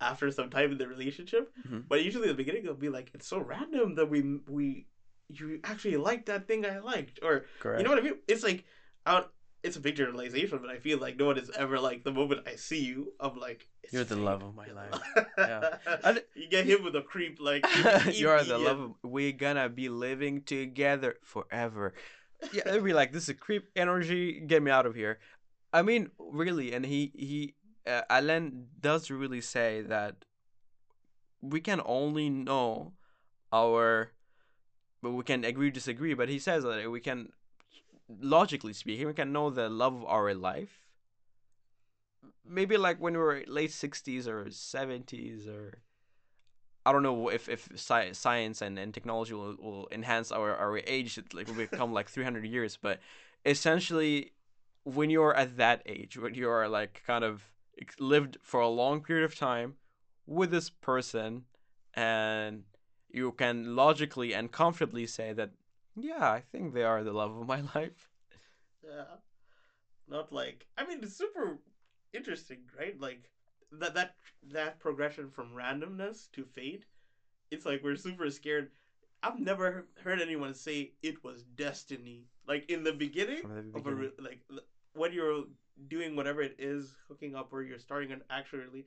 after 0.00 0.30
some 0.30 0.50
time 0.50 0.72
in 0.72 0.78
the 0.78 0.86
relationship 0.86 1.52
Mhm. 1.66 1.84
but 1.88 2.02
usually 2.02 2.28
at 2.28 2.36
the 2.36 2.42
beginning 2.42 2.62
it'll 2.64 2.74
be 2.74 2.88
like 2.88 3.10
it's 3.14 3.26
so 3.26 3.38
random 3.38 3.94
that 3.96 4.08
we 4.10 4.20
we 4.48 4.86
you 5.28 5.60
actually 5.64 5.96
liked 5.96 6.26
that 6.26 6.46
thing 6.46 6.66
i 6.66 6.78
liked 6.78 7.18
or 7.22 7.44
correct 7.60 7.78
You 7.80 7.84
know 7.84 7.90
what 7.90 7.98
I 7.98 8.02
mean? 8.02 8.18
It's 8.28 8.42
like 8.42 8.64
out 9.06 9.32
it's 9.62 9.76
a 9.76 9.80
big 9.80 9.96
generalization, 9.96 10.58
but 10.58 10.68
I 10.68 10.78
feel 10.78 10.98
like 10.98 11.16
no 11.16 11.24
one 11.24 11.38
is 11.38 11.50
ever 11.56 11.80
like 11.80 12.04
the 12.04 12.12
moment 12.12 12.46
I 12.46 12.56
see 12.56 12.84
you, 12.84 13.14
I'm 13.18 13.38
like, 13.38 13.66
You're 13.90 14.04
the 14.04 14.16
love 14.16 14.42
of 14.42 14.54
my 14.54 14.66
life. 14.66 15.00
Yeah. 15.38 16.18
You 16.34 16.48
get 16.48 16.66
hit 16.66 16.82
with 16.82 16.94
a 16.96 17.02
creep 17.02 17.38
like 17.40 17.64
you 18.12 18.28
are 18.28 18.42
the 18.44 18.58
love 18.58 18.80
of 18.80 18.90
we're 19.02 19.32
gonna 19.32 19.68
be 19.68 19.88
living 19.88 20.42
together 20.42 21.16
forever 21.22 21.94
yeah 22.52 22.62
they'd 22.66 22.84
be 22.84 22.92
like 22.92 23.12
this 23.12 23.28
is 23.28 23.36
creep 23.38 23.70
energy 23.76 24.40
get 24.40 24.62
me 24.62 24.70
out 24.70 24.86
of 24.86 24.94
here 24.94 25.18
i 25.72 25.82
mean 25.82 26.10
really 26.18 26.72
and 26.72 26.84
he 26.84 27.10
he 27.14 27.54
uh, 27.86 28.02
alain 28.10 28.66
does 28.80 29.10
really 29.10 29.40
say 29.40 29.82
that 29.82 30.24
we 31.40 31.60
can 31.60 31.80
only 31.84 32.28
know 32.28 32.92
our 33.52 34.12
but 35.02 35.12
we 35.12 35.22
can 35.22 35.44
agree 35.44 35.70
disagree 35.70 36.14
but 36.14 36.28
he 36.28 36.38
says 36.38 36.64
that 36.64 36.90
we 36.90 37.00
can 37.00 37.28
logically 38.20 38.72
speaking 38.72 39.06
we 39.06 39.14
can 39.14 39.32
know 39.32 39.50
the 39.50 39.68
love 39.68 39.94
of 39.94 40.04
our 40.04 40.34
life 40.34 40.83
maybe 42.46 42.76
like 42.76 43.00
when 43.00 43.14
we 43.14 43.18
were 43.18 43.42
late 43.46 43.70
60s 43.70 44.28
or 44.28 44.46
70s 44.50 45.46
or 45.46 45.78
I 46.86 46.92
don't 46.92 47.02
know 47.02 47.28
if 47.28 47.48
if 47.48 47.68
sci- 47.74 48.12
science 48.12 48.60
and, 48.60 48.78
and 48.78 48.92
technology 48.92 49.32
will, 49.32 49.56
will 49.58 49.88
enhance 49.90 50.30
our, 50.30 50.54
our 50.54 50.78
age 50.86 51.18
like 51.32 51.46
will 51.46 51.54
become 51.54 51.92
like 51.92 52.08
300 52.08 52.44
years 52.44 52.78
but 52.80 53.00
essentially 53.46 54.32
when 54.84 55.08
you're 55.10 55.34
at 55.34 55.56
that 55.56 55.82
age 55.86 56.18
when 56.18 56.34
you're 56.34 56.68
like 56.68 57.02
kind 57.06 57.24
of 57.24 57.50
lived 57.98 58.36
for 58.42 58.60
a 58.60 58.68
long 58.68 59.00
period 59.00 59.24
of 59.24 59.34
time 59.34 59.74
with 60.26 60.50
this 60.50 60.68
person 60.70 61.44
and 61.94 62.64
you 63.10 63.32
can 63.32 63.76
logically 63.76 64.34
and 64.34 64.52
comfortably 64.52 65.06
say 65.06 65.32
that 65.32 65.50
yeah 65.96 66.30
I 66.30 66.40
think 66.40 66.74
they 66.74 66.82
are 66.82 67.02
the 67.02 67.12
love 67.12 67.34
of 67.36 67.46
my 67.46 67.62
life 67.74 68.10
Yeah. 68.84 69.16
Not 70.06 70.32
like 70.32 70.66
I 70.76 70.84
mean 70.86 70.98
it's 71.02 71.16
super 71.16 71.58
interesting, 72.14 72.60
right? 72.78 72.98
Like 73.00 73.30
that 73.72 73.94
that 73.94 74.14
that 74.52 74.80
progression 74.80 75.30
from 75.30 75.54
randomness 75.54 76.30
to 76.32 76.44
fate. 76.44 76.84
It's 77.50 77.66
like 77.66 77.82
we're 77.82 77.96
super 77.96 78.30
scared. 78.30 78.70
I've 79.22 79.38
never 79.38 79.86
heard 80.02 80.20
anyone 80.20 80.54
say 80.54 80.92
it 81.02 81.24
was 81.24 81.44
destiny. 81.44 82.26
Like 82.46 82.64
in 82.68 82.84
the 82.84 82.92
beginning, 82.92 83.42
the 83.72 83.78
of 83.78 83.86
a 83.86 83.94
re- 83.94 84.12
like 84.18 84.40
when 84.94 85.12
you're 85.12 85.44
doing 85.88 86.16
whatever 86.16 86.42
it 86.42 86.56
is, 86.58 86.94
hooking 87.08 87.34
up 87.34 87.52
or 87.52 87.62
you're 87.62 87.78
starting 87.78 88.12
an 88.12 88.22
actually, 88.30 88.86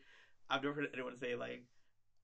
I've 0.50 0.64
never 0.64 0.76
heard 0.76 0.90
anyone 0.94 1.18
say 1.18 1.36
like, 1.36 1.64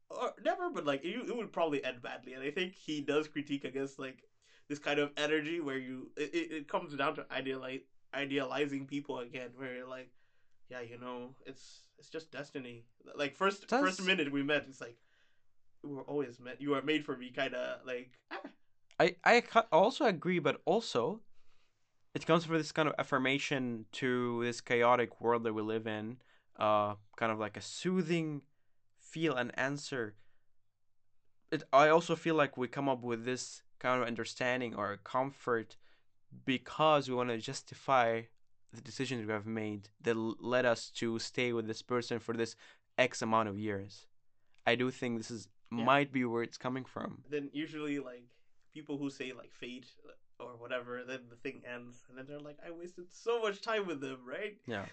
or 0.10 0.34
never, 0.44 0.70
but 0.70 0.86
like 0.86 1.04
it, 1.04 1.16
it 1.30 1.36
would 1.36 1.52
probably 1.52 1.84
end 1.84 2.02
badly. 2.02 2.34
And 2.34 2.44
I 2.44 2.52
think 2.52 2.76
he 2.76 3.02
does 3.02 3.28
critique 3.28 3.64
against 3.64 4.00
like 4.00 4.24
this 4.70 4.80
kind 4.80 5.00
of 5.00 5.12
energy 5.18 5.60
where 5.60 5.78
you 5.78 6.12
it, 6.18 6.34
it, 6.34 6.52
it 6.52 6.68
comes 6.68 6.96
down 6.96 7.16
to 7.16 7.26
idealize 7.32 7.82
idealizing 8.14 8.86
people 8.86 9.20
again, 9.20 9.50
where 9.56 9.76
you're 9.76 9.88
like, 9.88 10.10
yeah, 10.70 10.82
you 10.82 10.98
know, 10.98 11.36
it's 11.46 11.84
it's 11.98 12.10
just 12.10 12.32
destiny. 12.32 12.86
Like 13.16 13.36
first 13.36 13.70
first 13.70 14.04
minute 14.04 14.32
we 14.32 14.44
met, 14.44 14.66
it's 14.68 14.82
like 14.82 14.98
we 15.84 15.92
were 15.92 16.04
always 16.04 16.40
meant. 16.40 16.62
You 16.62 16.76
are 16.76 16.82
made 16.82 17.06
for 17.06 17.18
me, 17.18 17.32
kind 17.32 17.54
of 17.54 17.86
like. 17.86 18.12
ah, 18.32 18.42
I 19.00 19.16
I 19.30 19.44
also 19.72 20.06
agree, 20.06 20.40
but 20.40 20.62
also 20.66 21.22
it 22.14 22.26
comes 22.26 22.46
from 22.46 22.58
this 22.58 22.72
kind 22.72 22.88
of 22.88 22.96
affirmation 22.98 23.86
to 23.94 24.44
this 24.44 24.62
chaotic 24.62 25.20
world 25.20 25.44
that 25.44 25.54
we 25.54 25.62
live 25.62 25.88
in, 25.88 26.18
uh, 26.60 26.96
kind 27.18 27.32
of 27.32 27.40
like 27.40 27.58
a 27.58 27.62
soothing 27.62 28.44
feel 29.00 29.36
and 29.36 29.52
answer. 29.58 30.16
It 31.52 31.64
I 31.72 31.90
also 31.90 32.16
feel 32.16 32.36
like 32.36 32.58
we 32.58 32.68
come 32.68 32.90
up 32.90 33.02
with 33.04 33.26
this 33.26 33.62
kind 33.80 34.02
of 34.02 34.08
understanding 34.08 34.76
or 34.76 34.98
comfort 35.04 35.78
because 36.46 37.10
we 37.10 37.16
want 37.16 37.30
to 37.30 37.38
justify 37.38 38.24
the 38.74 38.82
decisions 38.82 39.26
we 39.26 39.32
have 39.34 39.46
made 39.46 39.90
that 40.02 40.16
led 40.16 40.66
us 40.66 40.90
to 40.90 41.20
stay 41.20 41.54
with 41.54 41.68
this 41.68 41.82
person 41.82 42.20
for 42.20 42.34
this 42.36 42.56
X 42.98 43.22
amount 43.22 43.50
of 43.50 43.58
years. 43.60 44.08
I 44.66 44.76
do 44.76 44.92
think 44.92 45.18
this 45.18 45.32
is 45.32 45.48
Yeah. 45.72 45.84
might 45.86 46.12
be 46.12 46.24
where 46.26 46.44
it's 46.44 46.58
coming 46.58 46.86
from. 46.86 47.24
then 47.30 47.50
usually 47.54 48.00
like 48.00 48.28
people 48.74 48.98
who 48.98 49.10
say 49.10 49.32
like 49.34 49.52
fate 49.52 49.88
uh, 50.08 50.44
or 50.44 50.56
whatever, 50.58 51.04
then 51.08 51.22
the 51.30 51.36
thing 51.36 51.62
ends, 51.66 52.04
and 52.10 52.18
then 52.18 52.26
they're 52.28 52.40
like, 52.40 52.58
I 52.66 52.72
wasted 52.72 53.06
so 53.12 53.42
much 53.42 53.62
time 53.62 53.86
with 53.88 54.02
them, 54.02 54.20
right? 54.26 54.58
Yeah. 54.68 54.86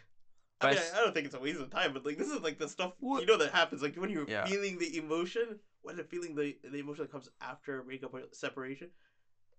I 0.62 0.70
mean, 0.74 0.78
I 0.94 1.00
don't 1.00 1.14
think 1.14 1.24
it's 1.26 1.34
a 1.34 1.40
waste 1.40 1.58
of 1.60 1.70
time, 1.70 1.94
but 1.94 2.04
like 2.04 2.18
this 2.18 2.28
is 2.28 2.40
like 2.42 2.58
the 2.58 2.68
stuff 2.68 2.92
What- 3.00 3.20
you 3.22 3.26
know 3.26 3.38
that 3.38 3.52
happens, 3.52 3.82
like 3.82 3.96
when 3.96 4.10
you're 4.10 4.28
Yeah. 4.28 4.44
feeling 4.46 4.78
the 4.78 4.96
emotion, 4.98 5.58
when 5.82 5.96
the 5.96 6.04
feeling 6.04 6.34
the 6.34 6.58
the 6.62 6.78
emotion 6.78 7.04
that 7.04 7.12
comes 7.12 7.30
after 7.40 7.82
breakup 7.82 8.12
or 8.14 8.22
separation. 8.32 8.90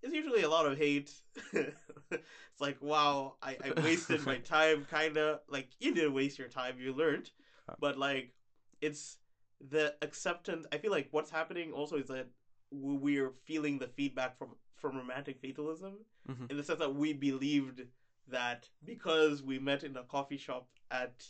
It's 0.02 0.12
usually 0.14 0.42
a 0.42 0.48
lot 0.48 0.66
of 0.66 0.76
hate. 0.78 1.12
it's 1.52 2.60
like, 2.60 2.76
wow, 2.80 3.36
I, 3.42 3.56
I 3.64 3.80
wasted 3.82 4.24
my 4.26 4.38
time, 4.56 4.84
kind 4.90 5.16
of. 5.16 5.40
Like, 5.48 5.68
you 5.78 5.94
didn't 5.94 6.12
waste 6.12 6.38
your 6.38 6.48
time, 6.48 6.76
you 6.80 6.92
learned. 6.92 7.30
Uh. 7.68 7.74
But, 7.78 7.96
like, 7.98 8.32
it's 8.80 9.18
the 9.60 9.94
acceptance. 10.02 10.66
I 10.72 10.78
feel 10.78 10.90
like 10.90 11.08
what's 11.12 11.30
happening 11.30 11.72
also 11.72 11.96
is 11.96 12.08
that 12.08 12.26
we're 12.72 13.30
feeling 13.44 13.78
the 13.78 13.86
feedback 13.86 14.36
from, 14.36 14.56
from 14.76 14.96
romantic 14.96 15.38
fatalism 15.40 16.04
Mhm. 16.28 16.50
in 16.50 16.56
the 16.56 16.62
sense 16.64 16.78
that 16.78 16.94
we 16.94 17.12
believed 17.12 17.82
that 18.28 18.68
because 18.84 19.42
we 19.42 19.58
met 19.58 19.84
in 19.84 19.96
a 19.96 20.02
coffee 20.04 20.36
shop 20.38 20.68
at 20.90 21.26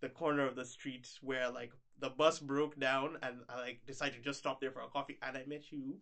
the 0.00 0.08
corner 0.08 0.44
of 0.46 0.54
the 0.54 0.64
street 0.64 1.08
where, 1.22 1.48
like, 1.50 1.72
the 1.98 2.10
bus 2.10 2.38
broke 2.40 2.78
down 2.78 3.16
and 3.22 3.42
I, 3.48 3.56
like, 3.60 3.80
decided 3.86 4.16
to 4.16 4.22
just 4.22 4.38
stop 4.40 4.60
there 4.60 4.70
for 4.70 4.80
a 4.82 4.88
coffee 4.88 5.18
and 5.22 5.36
I 5.36 5.44
met 5.46 5.72
you. 5.72 5.98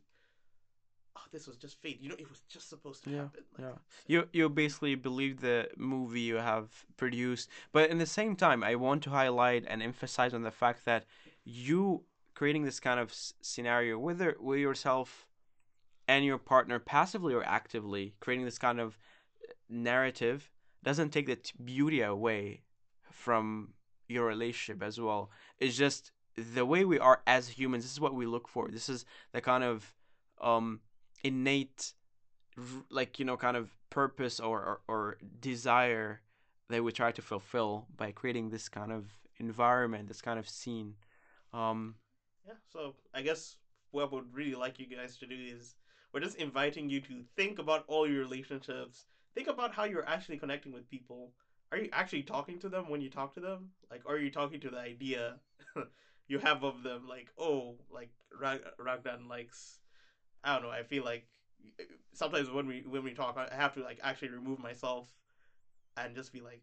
Oh, 1.21 1.29
this 1.33 1.47
was 1.47 1.57
just 1.57 1.81
fate. 1.83 2.01
You 2.01 2.09
know, 2.09 2.17
it 2.19 2.29
was 2.29 2.41
just 2.49 2.69
supposed 2.69 3.05
to 3.05 3.11
Yeah, 3.11 3.17
happen. 3.23 3.45
Like, 3.59 3.67
yeah. 3.67 3.79
You 4.07 4.29
you 4.33 4.49
basically 4.49 4.95
believe 4.95 5.41
the 5.41 5.69
movie 5.77 6.21
you 6.23 6.37
have 6.37 6.87
produced, 6.97 7.49
but 7.73 7.91
in 7.91 7.99
the 7.99 8.07
same 8.07 8.37
time, 8.37 8.65
I 8.65 8.75
want 8.75 9.03
to 9.05 9.11
highlight 9.11 9.65
and 9.69 9.83
emphasize 9.83 10.33
on 10.33 10.43
the 10.43 10.51
fact 10.51 10.85
that 10.87 11.05
you 11.45 12.05
creating 12.35 12.65
this 12.65 12.81
kind 12.81 12.99
of 12.99 13.13
scenario, 13.43 13.99
whether 13.99 14.35
with 14.41 14.61
yourself 14.61 15.27
and 16.09 16.25
your 16.25 16.39
partner, 16.39 16.79
passively 16.79 17.35
or 17.35 17.45
actively, 17.45 18.15
creating 18.21 18.47
this 18.47 18.59
kind 18.59 18.81
of 18.81 18.99
narrative 19.69 20.51
doesn't 20.83 21.11
take 21.11 21.27
the 21.27 21.37
t- 21.37 21.53
beauty 21.63 22.01
away 22.01 22.63
from 23.11 23.75
your 24.09 24.27
relationship 24.27 24.83
as 24.83 24.99
well. 25.01 25.31
It's 25.59 25.77
just 25.77 26.13
the 26.37 26.65
way 26.65 26.85
we 26.85 26.99
are 26.99 27.21
as 27.27 27.49
humans. 27.49 27.85
This 27.85 27.93
is 27.93 28.01
what 28.01 28.15
we 28.15 28.27
look 28.27 28.49
for. 28.49 28.69
This 28.69 28.89
is 28.89 29.05
the 29.33 29.41
kind 29.41 29.63
of 29.65 29.95
um 30.41 30.81
innate 31.25 31.95
like 32.91 33.19
you 33.19 33.25
know 33.25 33.37
kind 33.37 33.57
of 33.57 33.71
purpose 33.91 34.41
or, 34.41 34.61
or 34.61 34.81
or 34.89 35.19
desire 35.41 36.21
that 36.69 36.85
we 36.85 36.93
try 36.93 37.13
to 37.13 37.23
fulfill 37.23 37.87
by 37.97 38.13
creating 38.13 38.51
this 38.51 38.69
kind 38.69 38.93
of 38.93 39.07
environment 39.39 40.09
this 40.09 40.23
kind 40.23 40.39
of 40.39 40.49
scene 40.49 40.95
um 41.55 41.97
Yeah, 42.47 42.55
so 42.73 42.97
I 43.15 43.23
guess 43.23 43.57
what 43.91 44.13
would 44.13 44.33
really 44.35 44.55
like 44.55 44.79
you 44.79 44.87
guys 44.87 45.19
to 45.19 45.27
do 45.27 45.37
is 45.37 45.77
we're 46.13 46.21
just 46.21 46.39
inviting 46.39 46.89
you 46.91 47.01
to 47.03 47.25
think 47.37 47.59
about 47.59 47.85
all 47.89 48.09
your 48.09 48.21
relationships. 48.21 49.07
Think 49.35 49.49
about 49.49 49.75
how 49.75 49.85
you're 49.85 50.09
actually 50.09 50.39
connecting 50.39 50.73
with 50.73 50.91
people. 50.91 51.35
Are 51.73 51.79
you 51.79 51.89
actually 51.93 52.25
talking 52.25 52.59
to 52.61 52.69
them 52.69 52.89
when 52.89 53.01
you 53.01 53.11
talk 53.11 53.35
to 53.35 53.41
them? 53.41 53.71
Like, 53.91 54.03
are 54.07 54.19
you 54.19 54.31
talking 54.31 54.61
to 54.61 54.71
the 54.71 54.79
idea 54.79 55.39
you 56.29 56.39
have 56.41 56.65
of 56.65 56.83
them? 56.83 57.07
Like, 57.09 57.31
oh, 57.39 57.79
like 57.91 58.11
Rag- 58.41 58.67
Raghdan 58.81 59.29
likes. 59.29 59.80
I 60.45 60.53
don't 60.55 60.63
know. 60.63 60.71
I 60.71 60.83
feel 60.83 61.05
like 61.05 61.27
sometimes 62.15 62.51
when 62.51 62.67
we 62.67 62.83
when 62.87 63.03
we 63.05 63.13
talk, 63.15 63.37
I 63.37 63.55
have 63.55 63.75
to 63.75 63.81
like 63.83 64.01
actually 64.03 64.29
remove 64.29 64.59
myself 64.59 65.07
and 65.97 66.15
just 66.15 66.33
be 66.33 66.41
like, 66.41 66.63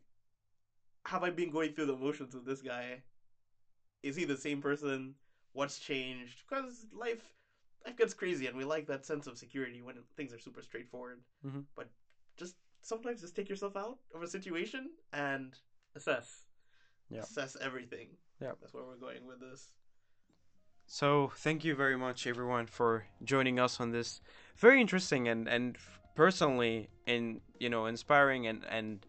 have 1.06 1.24
I 1.24 1.30
been 1.30 1.52
going 1.52 1.74
through 1.74 1.86
the 1.86 1.96
motions 1.96 2.34
with 2.34 2.46
this 2.46 2.62
guy? 2.62 3.02
Is 4.04 4.16
he 4.16 4.26
the 4.26 4.38
same 4.38 4.62
person? 4.62 5.16
what's 5.54 5.80
changed 5.80 6.44
because 6.48 6.86
life 6.94 7.34
life 7.84 7.98
gets 7.98 8.14
crazy 8.14 8.46
and 8.46 8.56
we 8.56 8.64
like 8.64 8.86
that 8.86 9.04
sense 9.04 9.26
of 9.26 9.40
security 9.40 9.82
when 9.82 9.96
things 10.16 10.32
are 10.32 10.38
super 10.38 10.62
straightforward 10.62 11.24
Mhm. 11.44 11.64
but 11.76 11.88
just 12.36 12.58
sometimes 12.84 13.22
just 13.22 13.36
take 13.36 13.50
yourself 13.50 13.76
out 13.76 13.98
of 14.14 14.22
a 14.22 14.28
situation 14.28 14.92
and 15.14 15.58
assess 15.96 16.44
Yeah. 17.10 17.22
assess 17.22 17.56
everything 17.56 18.18
Yeah. 18.40 18.52
that's 18.62 18.72
where 18.74 18.84
we're 18.86 18.98
going 18.98 19.26
with 19.26 19.40
this 19.40 19.72
so 20.88 21.32
thank 21.36 21.66
you 21.66 21.76
very 21.76 21.98
much 21.98 22.26
everyone 22.26 22.66
for 22.66 23.06
joining 23.26 23.60
us 23.60 23.80
on 23.82 23.92
this 23.92 24.22
very 24.56 24.80
interesting 24.80 25.28
and 25.28 25.48
and 25.48 25.78
personally 26.16 26.88
in 27.06 27.42
you 27.60 27.70
know 27.70 27.86
inspiring 27.86 28.48
and 28.48 28.64
and 28.70 29.06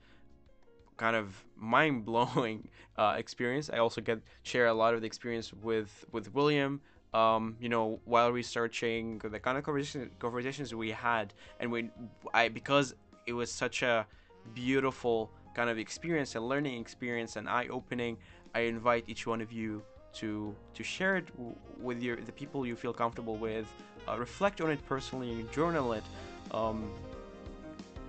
kind 0.96 1.14
of 1.14 1.44
mind-blowing 1.56 2.68
uh, 2.98 3.14
experience. 3.16 3.70
I 3.72 3.78
also 3.78 4.00
get 4.00 4.20
share 4.42 4.66
a 4.66 4.74
lot 4.74 4.94
of 4.94 5.00
the 5.00 5.06
experience 5.06 5.52
with 5.54 6.04
with 6.12 6.34
william. 6.34 6.80
Um, 7.14 7.56
you 7.58 7.70
know 7.70 8.00
while 8.04 8.32
researching 8.32 9.18
the 9.18 9.38
kind 9.40 9.56
of 9.56 9.64
conversation, 9.64 10.10
conversations 10.18 10.74
we 10.74 10.90
had 10.90 11.32
and 11.58 11.72
we 11.72 11.88
i 12.34 12.48
because 12.48 12.94
it 13.26 13.32
was 13.32 13.50
such 13.50 13.82
a 13.82 14.06
beautiful 14.52 15.30
kind 15.54 15.70
of 15.70 15.78
experience 15.78 16.34
and 16.34 16.46
learning 16.46 16.78
experience 16.78 17.36
and 17.36 17.48
eye-opening 17.48 18.18
i 18.54 18.60
invite 18.60 19.04
each 19.06 19.26
one 19.26 19.40
of 19.40 19.50
you 19.50 19.82
to 20.14 20.54
to 20.74 20.82
share 20.82 21.16
it 21.16 21.26
w- 21.36 21.54
with 21.80 22.02
your 22.02 22.16
the 22.16 22.32
people 22.32 22.66
you 22.66 22.76
feel 22.76 22.92
comfortable 22.92 23.36
with 23.36 23.66
uh, 24.08 24.16
reflect 24.18 24.60
on 24.60 24.70
it 24.70 24.84
personally 24.86 25.44
journal 25.52 25.92
it 25.92 26.04
um, 26.52 26.90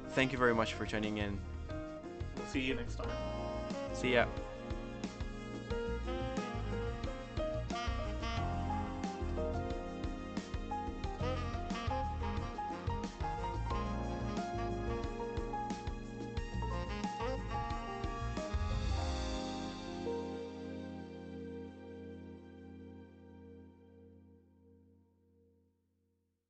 thank 0.09 0.31
you 0.31 0.37
very 0.37 0.55
much 0.55 0.73
for 0.73 0.85
tuning 0.85 1.17
in 1.17 1.37
See 2.47 2.61
you 2.61 2.73
next 2.73 2.95
time. 2.95 3.09
See 3.93 4.13
ya. 4.13 4.25